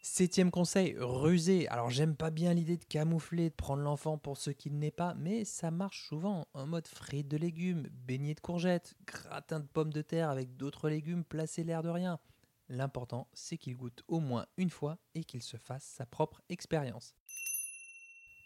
Septième 0.09 0.53
conseil, 0.53 0.95
ruser. 0.99 1.67
Alors 1.67 1.91
j'aime 1.91 2.15
pas 2.15 2.31
bien 2.31 2.55
l'idée 2.55 2.77
de 2.77 2.85
camoufler, 2.85 3.51
de 3.51 3.55
prendre 3.55 3.83
l'enfant 3.83 4.19
pour 4.19 4.39
ce 4.39 4.51
qu'il 4.51 4.79
n'est 4.79 4.93
pas, 4.93 5.15
mais 5.15 5.45
ça 5.45 5.73
marche 5.73 6.07
souvent 6.07 6.47
en 6.55 6.65
mode 6.65 6.87
frites 6.87 7.27
de 7.27 7.37
légumes, 7.37 7.89
beignets 7.91 8.35
de 8.35 8.41
courgettes, 8.41 8.95
gratin 9.05 9.59
de 9.59 9.67
pommes 9.67 9.93
de 9.93 10.03
terre 10.03 10.31
avec 10.31 10.57
d'autres 10.57 10.89
légumes 10.89 11.25
placés 11.25 11.65
l'air 11.65 11.83
de 11.83 11.89
rien. 11.89 12.21
L'important, 12.69 13.27
c'est 13.35 13.59
qu'il 13.59 13.77
goûte 13.77 14.05
au 14.07 14.21
moins 14.21 14.47
une 14.57 14.71
fois 14.71 14.97
et 15.17 15.25
qu'il 15.25 15.43
se 15.43 15.57
fasse 15.57 15.85
sa 15.85 16.07
propre 16.07 16.41
expérience. 16.49 17.17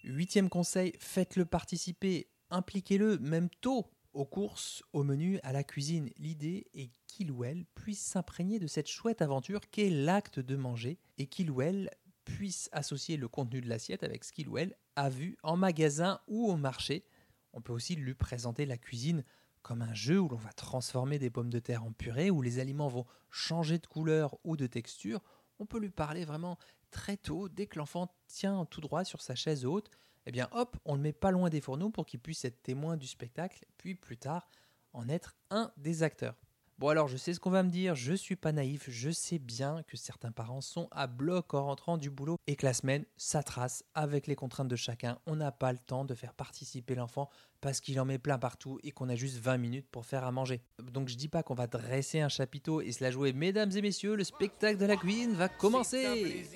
Huitième 0.02 0.49
conseil, 0.49 0.95
faites-le 0.99 1.45
participer, 1.45 2.31
impliquez-le 2.49 3.19
même 3.19 3.50
tôt 3.61 3.87
aux 4.12 4.25
courses, 4.25 4.83
au 4.93 5.02
menu, 5.02 5.38
à 5.43 5.52
la 5.52 5.64
cuisine. 5.64 6.11
L'idée 6.17 6.67
est 6.75 6.90
qu'il 7.07 7.31
ou 7.31 7.45
elle 7.45 7.64
puisse 7.75 8.00
s'imprégner 8.00 8.59
de 8.59 8.67
cette 8.67 8.88
chouette 8.88 9.23
aventure 9.23 9.61
qu'est 9.71 9.90
l'acte 9.90 10.40
de 10.40 10.57
manger 10.57 10.99
et 11.19 11.26
qu'il 11.26 11.50
ou 11.50 11.62
elle 11.62 11.90
puisse 12.25 12.69
associer 12.73 13.17
le 13.17 13.29
contenu 13.29 13.61
de 13.61 13.69
l'assiette 13.69 14.02
avec 14.02 14.25
ce 14.25 14.33
qu'il 14.33 14.49
ou 14.49 14.59
elle 14.59 14.76
a 14.97 15.09
vu 15.09 15.37
en 15.43 15.57
magasin 15.57 16.21
ou 16.29 16.50
au 16.50 16.57
marché. 16.57 17.05
On 17.52 17.61
peut 17.61 17.73
aussi 17.73 17.97
lui 17.97 18.14
présenter 18.14 18.67
la 18.67 18.79
cuisine 18.79 19.25
comme 19.62 19.83
un 19.83 19.95
jeu 19.95 20.19
où 20.19 20.29
l'on 20.29 20.37
va 20.37 20.52
transformer 20.52 21.19
des 21.19 21.31
pommes 21.31 21.50
de 21.50 21.59
terre 21.59 21.85
en 21.85 21.93
purée, 21.93 22.31
où 22.31 22.40
les 22.43 22.59
aliments 22.59 22.88
vont 22.88 23.07
changer 23.31 23.79
de 23.79 23.87
couleur 23.87 24.38
ou 24.45 24.57
de 24.57 24.67
texture. 24.67 25.21
On 25.59 25.67
peut 25.67 25.79
lui 25.79 25.90
parler 25.90 26.25
vraiment 26.25 26.59
très 26.90 27.17
tôt, 27.17 27.49
dès 27.49 27.67
que 27.67 27.79
l'enfant 27.79 28.14
tient 28.26 28.64
tout 28.64 28.81
droit 28.81 29.05
sur 29.05 29.21
sa 29.21 29.35
chaise 29.35 29.67
haute, 29.67 29.90
eh 30.27 30.33
bien 30.33 30.49
hop, 30.53 30.77
on 30.85 30.95
le 30.95 31.00
met 31.00 31.12
pas 31.12 31.31
loin 31.31 31.49
des 31.49 31.61
fourneaux 31.61 31.91
pour 31.91 32.07
qu'il 32.07 32.21
puisse 32.21 32.45
être 32.45 32.62
témoin 32.62 32.97
du 32.97 33.07
spectacle, 33.07 33.65
puis 33.79 33.95
plus 33.95 34.17
tard 34.17 34.49
en 34.93 35.09
être 35.09 35.37
un 35.50 35.73
des 35.77 36.03
acteurs. 36.03 36.35
Bon 36.81 36.89
alors 36.89 37.09
je 37.09 37.19
sais 37.19 37.35
ce 37.35 37.41
qu'on 37.41 37.50
va 37.50 37.62
me 37.62 37.69
dire, 37.69 37.95
je 37.95 38.15
suis 38.15 38.37
pas 38.37 38.53
naïf, 38.53 38.89
je 38.89 39.11
sais 39.11 39.39
bien 39.39 39.83
que 39.83 39.99
certains 39.99 40.33
parents 40.33 40.62
sont 40.62 40.89
à 40.93 41.07
bloc 41.07 41.53
en 41.53 41.67
rentrant 41.67 41.99
du 41.99 42.09
boulot 42.09 42.39
et 42.47 42.57
que 42.57 42.65
la 42.65 42.73
semaine, 42.73 43.05
ça 43.19 43.43
trace 43.43 43.85
avec 43.93 44.27
les 44.27 44.35
contraintes 44.35 44.69
de 44.69 44.77
chacun. 44.77 45.19
On 45.27 45.37
n'a 45.37 45.53
pas 45.53 45.73
le 45.73 45.79
temps 45.79 46.07
de 46.07 46.15
faire 46.15 46.33
participer 46.33 46.95
l'enfant 46.95 47.29
parce 47.61 47.83
qu'il 47.83 48.00
en 48.00 48.07
met 48.07 48.19
plein 48.19 48.39
partout 48.39 48.79
et 48.83 48.93
qu'on 48.93 49.11
a 49.11 49.15
juste 49.15 49.37
20 49.37 49.59
minutes 49.59 49.89
pour 49.91 50.07
faire 50.07 50.25
à 50.25 50.33
manger. 50.33 50.62
Donc 50.83 51.11
je 51.11 51.17
dis 51.17 51.29
pas 51.29 51.43
qu'on 51.43 51.55
va 51.55 51.67
dresser 51.67 52.21
un 52.21 52.31
chapiteau 52.31 52.81
et 52.81 52.93
se 52.93 53.05
la 53.05 53.11
jouer, 53.11 53.35
mesdames 53.35 53.73
et 53.77 53.83
messieurs, 53.83 54.17
le 54.17 54.25
spectacle 54.25 54.79
de 54.79 54.87
la 54.87 54.97
cuisine 54.97 55.35
va 55.35 55.50
commencer. 55.50 56.47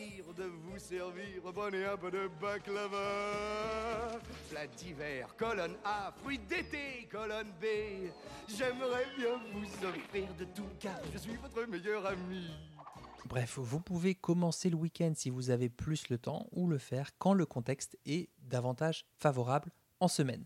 Servir, 0.88 1.40
prenez 1.54 1.86
un 1.86 1.96
peu 1.96 2.10
de 2.10 2.28
baklava. 2.38 4.20
Plat 4.50 4.66
d'hiver, 4.66 5.34
colonne 5.38 5.76
A, 5.82 6.12
fruits 6.20 6.38
d'été, 6.38 7.08
colonne 7.10 7.48
B. 7.58 7.64
J'aimerais 8.48 9.06
bien 9.16 9.40
vous 9.54 9.86
offrir 9.86 10.28
de 10.38 10.44
tout 10.44 10.68
car 10.78 11.00
je 11.10 11.16
suis 11.16 11.36
votre 11.36 11.66
meilleur 11.66 12.04
ami. 12.04 12.50
Bref, 13.24 13.58
vous 13.58 13.80
pouvez 13.80 14.14
commencer 14.14 14.68
le 14.68 14.76
week-end 14.76 15.12
si 15.16 15.30
vous 15.30 15.48
avez 15.48 15.70
plus 15.70 16.10
le 16.10 16.18
temps 16.18 16.48
ou 16.52 16.68
le 16.68 16.76
faire 16.76 17.16
quand 17.16 17.32
le 17.32 17.46
contexte 17.46 17.96
est 18.04 18.28
davantage 18.42 19.06
favorable 19.16 19.70
en 20.00 20.08
semaine. 20.08 20.44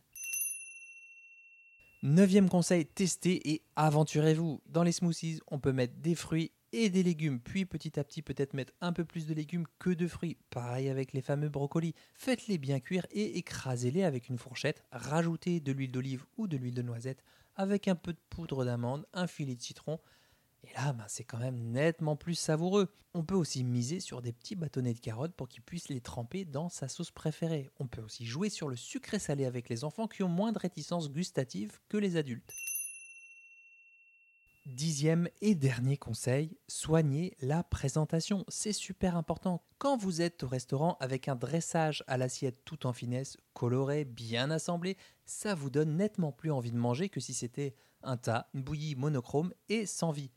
Neuvième 2.05 2.49
conseil, 2.49 2.87
testez 2.87 3.51
et 3.51 3.63
aventurez-vous. 3.75 4.63
Dans 4.67 4.85
les 4.85 4.93
smoothies, 4.93 5.41
on 5.49 5.59
peut 5.59 5.73
mettre 5.73 5.97
des 5.97 6.15
fruits 6.15 6.53
et 6.73 6.91
des 6.91 7.03
légumes, 7.03 7.41
puis 7.41 7.65
petit 7.65 7.99
à 7.99 8.05
petit 8.05 8.23
peut-être 8.23 8.55
mettre 8.55 8.73
un 8.81 8.93
peu 8.93 9.05
plus 9.05 9.27
de 9.27 9.35
légumes 9.35 9.67
que 9.79 9.91
de 9.91 10.07
fruits. 10.07 10.37
Pareil 10.51 10.89
avec 10.89 11.13
les 11.13 11.23
fameux 11.23 11.49
brocolis. 11.49 11.95
Faites-les 12.15 12.59
bien 12.59 12.81
cuire 12.81 13.07
et 13.11 13.39
écrasez-les 13.39 14.05
avec 14.05 14.29
une 14.29 14.39
fourchette. 14.39 14.85
Rajoutez 14.93 15.61
de 15.61 15.73
l'huile 15.73 15.93
d'olive 15.93 16.25
ou 16.37 16.47
de 16.47 16.57
l'huile 16.57 16.75
de 16.75 16.83
noisette 16.83 17.23
avec 17.57 17.89
un 17.89 17.97
peu 17.97 18.13
de 18.13 18.21
poudre 18.31 18.65
d'amande, 18.65 19.07
un 19.13 19.27
filet 19.27 19.57
de 19.57 19.63
citron. 19.63 19.99
Et 20.65 20.73
là, 20.75 20.93
ben, 20.93 21.05
c'est 21.09 21.25
quand 21.25 21.39
même 21.39 21.71
nettement 21.71 22.17
plus 22.17 22.35
savoureux. 22.35 22.89
On 23.15 23.25
peut 23.25 23.35
aussi 23.35 23.65
miser 23.65 24.01
sur 24.01 24.23
des 24.23 24.33
petits 24.33 24.57
bâtonnets 24.57 24.95
de 24.95 25.01
carottes 25.01 25.35
pour 25.35 25.49
qu'ils 25.49 25.63
puissent 25.63 25.89
les 25.89 26.01
tremper 26.01 26.45
dans 26.45 26.69
sa 26.69 26.89
sauce 26.89 27.11
préférée. 27.11 27.71
On 27.79 27.87
peut 27.87 28.03
aussi 28.03 28.27
jouer 28.27 28.49
sur 28.49 28.69
le 28.69 28.77
sucré 28.77 29.19
salé 29.19 29.45
avec 29.45 29.69
les 29.69 29.85
enfants 29.85 30.09
qui 30.09 30.23
ont 30.23 30.29
moins 30.29 30.53
de 30.53 30.59
réticence 30.59 31.11
gustative 31.11 31.79
que 31.89 31.97
les 31.97 32.17
adultes. 32.17 32.53
Dixième 34.73 35.31
et 35.41 35.55
dernier 35.55 35.97
conseil, 35.97 36.55
soignez 36.69 37.35
la 37.41 37.65
présentation. 37.65 38.45
C'est 38.49 38.75
super 38.75 39.17
important. 39.17 39.63
Quand 39.79 39.97
vous 39.97 40.21
êtes 40.21 40.43
au 40.43 40.47
restaurant 40.47 40.99
avec 41.01 41.27
un 41.27 41.37
dressage 41.37 42.05
à 42.07 42.19
l'assiette 42.19 42.63
tout 42.67 42.87
en 42.87 42.93
finesse, 42.93 43.39
coloré, 43.55 44.05
bien 44.05 44.51
assemblé, 44.51 44.99
ça 45.25 45.55
vous 45.55 45.71
donne 45.71 45.97
nettement 45.97 46.33
plus 46.33 46.51
envie 46.53 46.71
de 46.71 46.77
manger 46.77 47.09
que 47.09 47.19
si 47.19 47.33
c'était 47.33 47.75
un 48.03 48.19
tas, 48.19 48.51
une 48.53 48.63
bouillie 48.63 48.95
monochrome 48.95 49.55
et 49.71 49.87
sans 49.87 50.11
vie. 50.11 50.31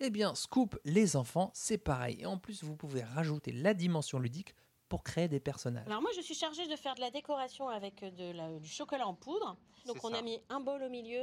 Eh 0.00 0.10
bien, 0.10 0.34
Scoop, 0.34 0.76
les 0.84 1.14
enfants, 1.14 1.52
c'est 1.54 1.78
pareil. 1.78 2.16
Et 2.20 2.26
en 2.26 2.38
plus, 2.38 2.64
vous 2.64 2.74
pouvez 2.74 3.04
rajouter 3.04 3.52
la 3.52 3.72
dimension 3.72 4.18
ludique 4.18 4.56
pour 4.88 5.04
créer 5.04 5.28
des 5.28 5.40
personnages. 5.40 5.86
Alors 5.86 6.02
moi, 6.02 6.10
je 6.16 6.22
suis 6.22 6.34
chargée 6.34 6.66
de 6.66 6.74
faire 6.74 6.96
de 6.96 7.00
la 7.00 7.12
décoration 7.12 7.68
avec 7.68 8.00
de 8.16 8.32
la- 8.32 8.58
du 8.58 8.68
chocolat 8.68 9.06
en 9.06 9.14
poudre. 9.14 9.56
Donc 9.86 10.02
on 10.04 10.10
ça. 10.10 10.18
a 10.18 10.22
mis 10.22 10.40
un 10.48 10.58
bol 10.58 10.82
au 10.82 10.90
milieu. 10.90 11.22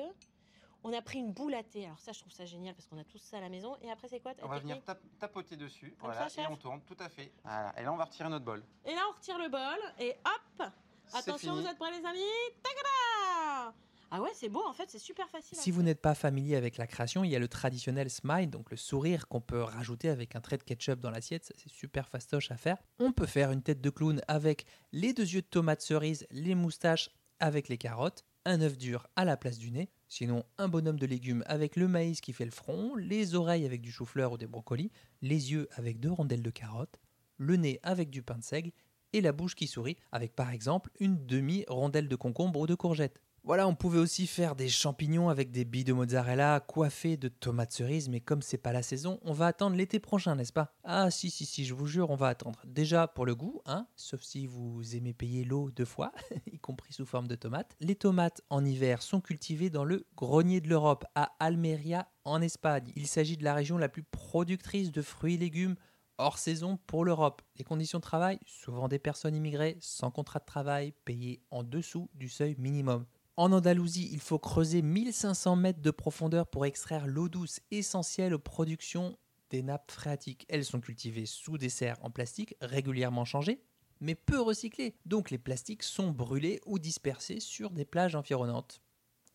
On 0.83 0.91
a 0.93 1.01
pris 1.01 1.19
une 1.19 1.31
boule 1.31 1.53
à 1.53 1.63
thé. 1.63 1.85
Alors 1.85 1.99
ça, 1.99 2.11
je 2.11 2.19
trouve 2.19 2.33
ça 2.33 2.45
génial 2.45 2.75
parce 2.75 2.87
qu'on 2.87 2.97
a 2.97 3.03
tous 3.03 3.19
ça 3.19 3.37
à 3.37 3.41
la 3.41 3.49
maison. 3.49 3.75
Et 3.81 3.89
après, 3.89 4.07
c'est 4.09 4.19
quoi 4.19 4.33
On 4.41 4.47
va 4.47 4.55
technique 4.55 4.73
venir 4.73 4.83
tap- 4.83 5.01
tapoter 5.19 5.55
dessus, 5.55 5.95
Comme 5.99 6.11
voilà, 6.11 6.27
ça, 6.29 6.43
et 6.43 6.47
on 6.47 6.57
tourne, 6.57 6.81
tout 6.81 6.97
à 6.99 7.07
fait. 7.09 7.31
Voilà, 7.43 7.73
et 7.79 7.83
là 7.83 7.93
on 7.93 7.95
va 7.97 8.05
retirer 8.05 8.27
notre 8.29 8.45
bol. 8.45 8.63
Et 8.85 8.93
là, 8.93 9.01
on 9.09 9.15
retire 9.15 9.37
le 9.37 9.49
bol 9.49 9.79
et 9.99 10.15
hop 10.25 10.67
Attention, 11.13 11.37
fini. 11.53 11.61
vous 11.61 11.67
êtes 11.69 11.77
prêts 11.77 11.91
les 11.91 12.05
amis? 12.05 12.19
Tagada 12.63 13.73
Ah 14.11 14.21
ouais, 14.21 14.31
c'est 14.33 14.49
beau 14.49 14.63
en 14.65 14.73
fait, 14.73 14.89
c'est 14.89 14.99
super 14.99 15.29
facile. 15.29 15.57
Si 15.57 15.69
vous 15.71 15.83
n'êtes 15.83 16.01
pas 16.01 16.15
familier 16.15 16.55
avec 16.55 16.77
la 16.77 16.87
création, 16.87 17.23
il 17.23 17.31
y 17.31 17.35
a 17.35 17.39
le 17.39 17.47
traditionnel 17.47 18.09
smile, 18.09 18.49
donc 18.49 18.71
le 18.71 18.77
sourire 18.77 19.27
qu'on 19.27 19.41
peut 19.41 19.61
rajouter 19.61 20.09
avec 20.09 20.35
un 20.35 20.41
trait 20.41 20.57
de 20.57 20.63
ketchup 20.63 20.99
dans 20.99 21.11
l'assiette. 21.11 21.45
Ça, 21.45 21.53
C'est 21.57 21.69
super 21.71 22.07
fastoche 22.09 22.51
à 22.51 22.57
faire. 22.57 22.77
On 22.99 23.11
peut 23.11 23.25
faire 23.27 23.51
une 23.51 23.61
tête 23.61 23.81
de 23.81 23.89
clown 23.89 24.21
avec 24.27 24.65
les 24.91 25.13
deux 25.13 25.23
yeux 25.27 25.41
de 25.41 25.47
tomate 25.47 25.81
cerise, 25.81 26.25
les 26.31 26.55
moustaches 26.55 27.09
avec 27.39 27.67
les 27.69 27.77
carottes, 27.77 28.23
un 28.45 28.61
œuf 28.61 28.77
dur 28.77 29.07
à 29.15 29.25
la 29.25 29.37
place 29.37 29.57
du 29.57 29.71
nez. 29.71 29.89
Sinon, 30.15 30.43
un 30.59 30.67
bonhomme 30.67 30.99
de 30.99 31.07
légumes 31.07 31.43
avec 31.47 31.75
le 31.75 31.87
maïs 31.87 32.21
qui 32.21 32.33
fait 32.33 32.45
le 32.45 32.51
front, 32.51 32.93
les 32.95 33.33
oreilles 33.33 33.65
avec 33.65 33.81
du 33.81 33.91
chou-fleur 33.91 34.33
ou 34.33 34.37
des 34.37 34.45
brocolis, 34.45 34.91
les 35.23 35.51
yeux 35.51 35.67
avec 35.71 35.99
deux 35.99 36.11
rondelles 36.11 36.43
de 36.43 36.51
carottes, 36.51 36.99
le 37.37 37.55
nez 37.55 37.79
avec 37.81 38.11
du 38.11 38.21
pain 38.21 38.37
de 38.37 38.43
seigle 38.43 38.69
et 39.11 39.21
la 39.21 39.31
bouche 39.31 39.55
qui 39.55 39.65
sourit 39.65 39.97
avec 40.11 40.35
par 40.35 40.51
exemple 40.51 40.91
une 40.99 41.25
demi-rondelle 41.25 42.07
de 42.07 42.15
concombre 42.15 42.59
ou 42.59 42.67
de 42.67 42.75
courgette. 42.75 43.19
Voilà, 43.45 43.67
on 43.67 43.75
pouvait 43.75 43.99
aussi 43.99 44.25
faire 44.25 44.55
des 44.55 44.69
champignons 44.69 45.27
avec 45.27 45.51
des 45.51 45.65
billes 45.65 45.83
de 45.83 45.91
mozzarella 45.91 46.61
coiffées 46.61 47.17
de 47.17 47.27
tomates 47.27 47.73
cerises, 47.73 48.07
mais 48.07 48.21
comme 48.21 48.41
c'est 48.41 48.57
pas 48.57 48.71
la 48.71 48.81
saison, 48.81 49.19
on 49.21 49.33
va 49.33 49.47
attendre 49.47 49.75
l'été 49.75 49.99
prochain, 49.99 50.35
n'est-ce 50.35 50.53
pas? 50.53 50.73
Ah 50.85 51.11
si 51.11 51.29
si 51.29 51.45
si, 51.45 51.65
je 51.65 51.73
vous 51.73 51.85
jure, 51.85 52.09
on 52.09 52.15
va 52.15 52.29
attendre. 52.29 52.61
Déjà 52.63 53.05
pour 53.05 53.25
le 53.25 53.35
goût, 53.35 53.61
hein, 53.65 53.85
sauf 53.97 54.21
si 54.21 54.47
vous 54.47 54.95
aimez 54.95 55.13
payer 55.13 55.43
l'eau 55.43 55.71
deux 55.71 55.83
fois, 55.83 56.13
y 56.53 56.57
compris 56.57 56.93
sous 56.93 57.05
forme 57.05 57.27
de 57.27 57.35
tomates. 57.35 57.75
Les 57.81 57.95
tomates 57.95 58.41
en 58.49 58.63
hiver 58.63 59.01
sont 59.01 59.19
cultivées 59.19 59.69
dans 59.69 59.83
le 59.83 60.07
grenier 60.15 60.61
de 60.61 60.69
l'Europe, 60.69 61.03
à 61.13 61.35
Almeria 61.41 62.07
en 62.23 62.41
Espagne. 62.41 62.93
Il 62.95 63.07
s'agit 63.07 63.35
de 63.35 63.43
la 63.43 63.53
région 63.53 63.77
la 63.77 63.89
plus 63.89 64.03
productrice 64.03 64.93
de 64.93 65.01
fruits 65.01 65.33
et 65.33 65.39
légumes 65.39 65.75
hors 66.17 66.37
saison 66.37 66.77
pour 66.87 67.03
l'Europe. 67.03 67.41
Les 67.57 67.65
conditions 67.65 67.99
de 67.99 68.03
travail, 68.03 68.39
souvent 68.45 68.87
des 68.87 68.99
personnes 68.99 69.35
immigrées 69.35 69.77
sans 69.81 70.11
contrat 70.11 70.39
de 70.39 70.45
travail, 70.45 70.93
payées 71.03 71.41
en 71.51 71.63
dessous 71.63 72.09
du 72.13 72.29
seuil 72.29 72.55
minimum. 72.57 73.05
En 73.35 73.51
Andalousie, 73.51 74.09
il 74.11 74.19
faut 74.19 74.37
creuser 74.37 74.83
1500 74.83 75.55
mètres 75.55 75.81
de 75.81 75.89
profondeur 75.89 76.45
pour 76.45 76.67
extraire 76.67 77.07
l'eau 77.07 77.29
douce 77.29 77.61
essentielle 77.71 78.35
aux 78.35 78.39
productions 78.39 79.17
des 79.49 79.63
nappes 79.63 79.89
phréatiques. 79.89 80.45
Elles 80.49 80.65
sont 80.65 80.79
cultivées 80.79 81.25
sous 81.25 81.57
des 81.57 81.69
serres 81.69 81.97
en 82.03 82.11
plastique 82.11 82.55
régulièrement 82.61 83.25
changées, 83.25 83.63
mais 84.01 84.13
peu 84.13 84.39
recyclées. 84.39 84.95
Donc 85.07 85.31
les 85.31 85.39
plastiques 85.39 85.81
sont 85.81 86.11
brûlés 86.11 86.61
ou 86.67 86.77
dispersés 86.77 87.39
sur 87.39 87.71
des 87.71 87.85
plages 87.85 88.13
environnantes. 88.13 88.83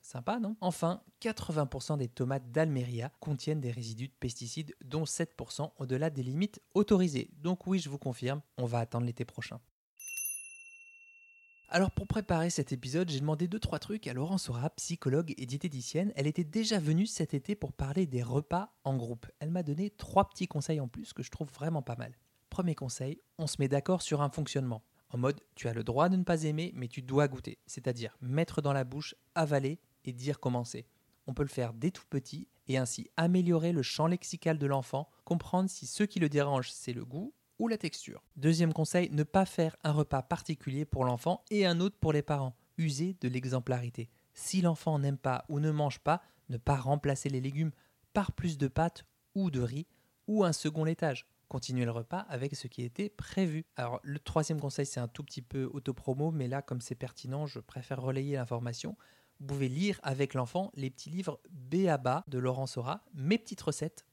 Sympa, 0.00 0.38
non? 0.38 0.56
Enfin, 0.60 1.02
80% 1.20 1.98
des 1.98 2.08
tomates 2.08 2.52
d'Almeria 2.52 3.10
contiennent 3.18 3.60
des 3.60 3.72
résidus 3.72 4.08
de 4.08 4.14
pesticides, 4.20 4.76
dont 4.84 5.02
7% 5.02 5.72
au-delà 5.76 6.08
des 6.08 6.22
limites 6.22 6.60
autorisées. 6.72 7.32
Donc 7.38 7.66
oui, 7.66 7.80
je 7.80 7.88
vous 7.88 7.98
confirme, 7.98 8.42
on 8.58 8.64
va 8.64 8.78
attendre 8.78 9.06
l'été 9.06 9.24
prochain. 9.24 9.60
Alors 11.70 11.90
pour 11.90 12.06
préparer 12.06 12.48
cet 12.48 12.72
épisode, 12.72 13.10
j'ai 13.10 13.20
demandé 13.20 13.46
deux 13.46 13.58
trois 13.58 13.78
trucs 13.78 14.06
à 14.06 14.14
Laurence 14.14 14.44
Sora, 14.44 14.70
psychologue 14.70 15.34
et 15.36 15.44
diététicienne. 15.44 16.14
Elle 16.16 16.26
était 16.26 16.42
déjà 16.42 16.78
venue 16.78 17.04
cet 17.04 17.34
été 17.34 17.54
pour 17.54 17.74
parler 17.74 18.06
des 18.06 18.22
repas 18.22 18.72
en 18.84 18.96
groupe. 18.96 19.26
Elle 19.38 19.50
m'a 19.50 19.62
donné 19.62 19.90
trois 19.90 20.30
petits 20.30 20.48
conseils 20.48 20.80
en 20.80 20.88
plus 20.88 21.12
que 21.12 21.22
je 21.22 21.30
trouve 21.30 21.50
vraiment 21.50 21.82
pas 21.82 21.96
mal. 21.96 22.16
Premier 22.48 22.74
conseil, 22.74 23.20
on 23.36 23.46
se 23.46 23.56
met 23.58 23.68
d'accord 23.68 24.00
sur 24.00 24.22
un 24.22 24.30
fonctionnement. 24.30 24.82
En 25.10 25.18
mode, 25.18 25.42
tu 25.56 25.68
as 25.68 25.74
le 25.74 25.84
droit 25.84 26.08
de 26.08 26.16
ne 26.16 26.24
pas 26.24 26.44
aimer, 26.44 26.72
mais 26.74 26.88
tu 26.88 27.02
dois 27.02 27.28
goûter. 27.28 27.58
C'est-à-dire 27.66 28.16
mettre 28.22 28.62
dans 28.62 28.72
la 28.72 28.84
bouche, 28.84 29.14
avaler 29.34 29.78
et 30.06 30.14
dire 30.14 30.40
comment 30.40 30.64
c'est. 30.64 30.86
On 31.26 31.34
peut 31.34 31.42
le 31.42 31.50
faire 31.50 31.74
dès 31.74 31.90
tout 31.90 32.06
petit 32.08 32.48
et 32.68 32.78
ainsi 32.78 33.10
améliorer 33.18 33.72
le 33.72 33.82
champ 33.82 34.06
lexical 34.06 34.56
de 34.56 34.66
l'enfant, 34.66 35.10
comprendre 35.26 35.68
si 35.68 35.86
ce 35.86 36.02
qui 36.02 36.18
le 36.18 36.30
dérange 36.30 36.70
c'est 36.70 36.94
le 36.94 37.04
goût 37.04 37.34
la 37.66 37.78
texture. 37.78 38.22
Deuxième 38.36 38.72
conseil, 38.72 39.10
ne 39.10 39.24
pas 39.24 39.44
faire 39.44 39.76
un 39.82 39.90
repas 39.90 40.22
particulier 40.22 40.84
pour 40.84 41.04
l'enfant 41.04 41.42
et 41.50 41.66
un 41.66 41.80
autre 41.80 41.96
pour 41.98 42.12
les 42.12 42.22
parents. 42.22 42.54
User 42.76 43.16
de 43.20 43.28
l'exemplarité. 43.28 44.08
Si 44.34 44.60
l'enfant 44.60 45.00
n'aime 45.00 45.18
pas 45.18 45.44
ou 45.48 45.58
ne 45.58 45.72
mange 45.72 45.98
pas, 45.98 46.22
ne 46.48 46.58
pas 46.58 46.76
remplacer 46.76 47.28
les 47.28 47.40
légumes 47.40 47.72
par 48.12 48.30
plus 48.30 48.56
de 48.56 48.68
pâtes 48.68 49.04
ou 49.34 49.50
de 49.50 49.60
riz 49.60 49.88
ou 50.28 50.44
un 50.44 50.52
second 50.52 50.84
laitage. 50.84 51.26
Continuer 51.48 51.86
le 51.86 51.90
repas 51.90 52.26
avec 52.28 52.54
ce 52.54 52.68
qui 52.68 52.82
était 52.82 53.08
prévu. 53.08 53.64
Alors 53.76 54.00
le 54.02 54.18
troisième 54.18 54.60
conseil, 54.60 54.86
c'est 54.86 55.00
un 55.00 55.08
tout 55.08 55.24
petit 55.24 55.42
peu 55.42 55.64
autopromo, 55.72 56.30
mais 56.30 56.46
là, 56.46 56.62
comme 56.62 56.80
c'est 56.80 56.94
pertinent, 56.94 57.46
je 57.46 57.58
préfère 57.58 58.00
relayer 58.00 58.36
l'information. 58.36 58.96
Vous 59.40 59.46
pouvez 59.46 59.68
lire 59.68 59.98
avec 60.02 60.34
l'enfant 60.34 60.70
les 60.74 60.90
petits 60.90 61.10
livres 61.10 61.40
B 61.50 61.86
à 61.88 61.96
bas 61.96 62.24
de 62.28 62.38
Laurent 62.38 62.66
Sora, 62.66 63.04
mes 63.14 63.38
petites 63.38 63.62
recettes 63.62 64.04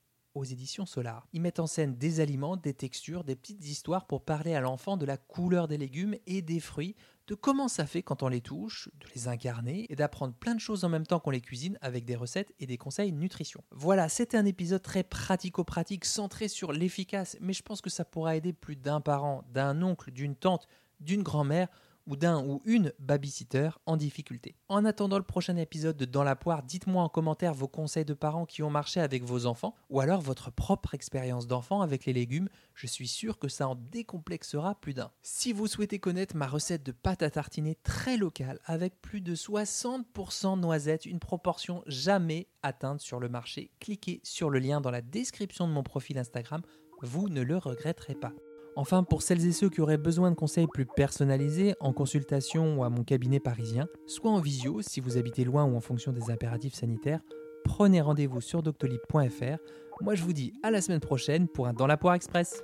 éditions 0.43 0.85
Solar. 0.85 1.27
Ils 1.33 1.41
mettent 1.41 1.59
en 1.59 1.67
scène 1.67 1.95
des 1.95 2.19
aliments, 2.19 2.57
des 2.57 2.73
textures, 2.73 3.23
des 3.23 3.35
petites 3.35 3.65
histoires 3.65 4.05
pour 4.05 4.23
parler 4.23 4.53
à 4.53 4.59
l'enfant 4.59 4.97
de 4.97 5.05
la 5.05 5.17
couleur 5.17 5.67
des 5.67 5.77
légumes 5.77 6.15
et 6.27 6.41
des 6.41 6.59
fruits, 6.59 6.95
de 7.27 7.35
comment 7.35 7.67
ça 7.67 7.85
fait 7.85 8.03
quand 8.03 8.23
on 8.23 8.27
les 8.27 8.41
touche, 8.41 8.89
de 8.99 9.07
les 9.15 9.27
incarner 9.27 9.87
et 9.89 9.95
d'apprendre 9.95 10.33
plein 10.33 10.53
de 10.53 10.59
choses 10.59 10.83
en 10.83 10.89
même 10.89 11.07
temps 11.07 11.19
qu'on 11.19 11.31
les 11.31 11.41
cuisine 11.41 11.77
avec 11.81 12.05
des 12.05 12.15
recettes 12.15 12.53
et 12.59 12.67
des 12.67 12.77
conseils 12.77 13.11
nutrition. 13.11 13.63
Voilà, 13.71 14.09
c'était 14.09 14.37
un 14.37 14.45
épisode 14.45 14.81
très 14.81 15.03
pratico-pratique 15.03 16.05
centré 16.05 16.47
sur 16.47 16.71
l'efficace, 16.71 17.37
mais 17.41 17.53
je 17.53 17.63
pense 17.63 17.81
que 17.81 17.89
ça 17.89 18.05
pourra 18.05 18.35
aider 18.35 18.53
plus 18.53 18.75
d'un 18.75 19.01
parent, 19.01 19.43
d'un 19.51 19.81
oncle, 19.81 20.11
d'une 20.11 20.35
tante, 20.35 20.67
d'une 20.99 21.23
grand-mère 21.23 21.69
ou 22.07 22.15
d'un 22.15 22.43
ou 22.43 22.61
une 22.65 22.93
babysitter 22.99 23.69
en 23.85 23.97
difficulté. 23.97 24.55
En 24.69 24.85
attendant 24.85 25.17
le 25.17 25.23
prochain 25.23 25.57
épisode 25.57 25.97
de 25.97 26.05
Dans 26.05 26.23
la 26.23 26.35
poire, 26.35 26.63
dites-moi 26.63 27.03
en 27.03 27.09
commentaire 27.09 27.53
vos 27.53 27.67
conseils 27.67 28.05
de 28.05 28.13
parents 28.13 28.45
qui 28.45 28.63
ont 28.63 28.69
marché 28.69 28.99
avec 28.99 29.23
vos 29.23 29.45
enfants 29.45 29.75
ou 29.89 29.99
alors 29.99 30.21
votre 30.21 30.51
propre 30.51 30.93
expérience 30.93 31.47
d'enfant 31.47 31.81
avec 31.81 32.05
les 32.05 32.13
légumes. 32.13 32.49
Je 32.73 32.87
suis 32.87 33.07
sûr 33.07 33.39
que 33.39 33.47
ça 33.47 33.67
en 33.67 33.75
décomplexera 33.75 34.75
plus 34.75 34.93
d'un. 34.93 35.11
Si 35.21 35.53
vous 35.53 35.67
souhaitez 35.67 35.99
connaître 35.99 36.35
ma 36.35 36.47
recette 36.47 36.83
de 36.83 36.91
pâte 36.91 37.23
à 37.23 37.29
tartiner 37.29 37.75
très 37.83 38.17
locale 38.17 38.59
avec 38.65 39.01
plus 39.01 39.21
de 39.21 39.35
60% 39.35 40.59
noisettes, 40.59 41.05
une 41.05 41.19
proportion 41.19 41.83
jamais 41.87 42.47
atteinte 42.63 43.01
sur 43.01 43.19
le 43.19 43.29
marché, 43.29 43.71
cliquez 43.79 44.21
sur 44.23 44.49
le 44.49 44.59
lien 44.59 44.81
dans 44.81 44.91
la 44.91 45.01
description 45.01 45.67
de 45.67 45.73
mon 45.73 45.83
profil 45.83 46.17
Instagram, 46.17 46.61
vous 47.01 47.29
ne 47.29 47.41
le 47.41 47.57
regretterez 47.57 48.15
pas. 48.15 48.33
Enfin, 48.77 49.03
pour 49.03 49.21
celles 49.21 49.45
et 49.45 49.53
ceux 49.53 49.69
qui 49.69 49.79
auraient 49.79 49.97
besoin 49.97 50.31
de 50.31 50.35
conseils 50.35 50.67
plus 50.67 50.85
personnalisés, 50.85 51.75
en 51.79 51.93
consultation 51.93 52.77
ou 52.77 52.83
à 52.83 52.89
mon 52.89 53.03
cabinet 53.03 53.39
parisien, 53.39 53.87
soit 54.05 54.31
en 54.31 54.39
visio 54.39 54.81
si 54.81 54.99
vous 54.99 55.17
habitez 55.17 55.45
loin 55.45 55.63
ou 55.63 55.77
en 55.77 55.81
fonction 55.81 56.11
des 56.11 56.29
impératifs 56.29 56.73
sanitaires, 56.73 57.21
prenez 57.63 58.01
rendez-vous 58.01 58.41
sur 58.41 58.61
doctolib.fr. 58.61 59.57
Moi 60.01 60.15
je 60.15 60.23
vous 60.23 60.33
dis 60.33 60.51
à 60.61 60.71
la 60.71 60.81
semaine 60.81 60.99
prochaine 60.99 61.47
pour 61.47 61.67
un 61.67 61.73
Dans 61.73 61.87
la 61.87 61.95
poire 61.95 62.15
express. 62.15 62.63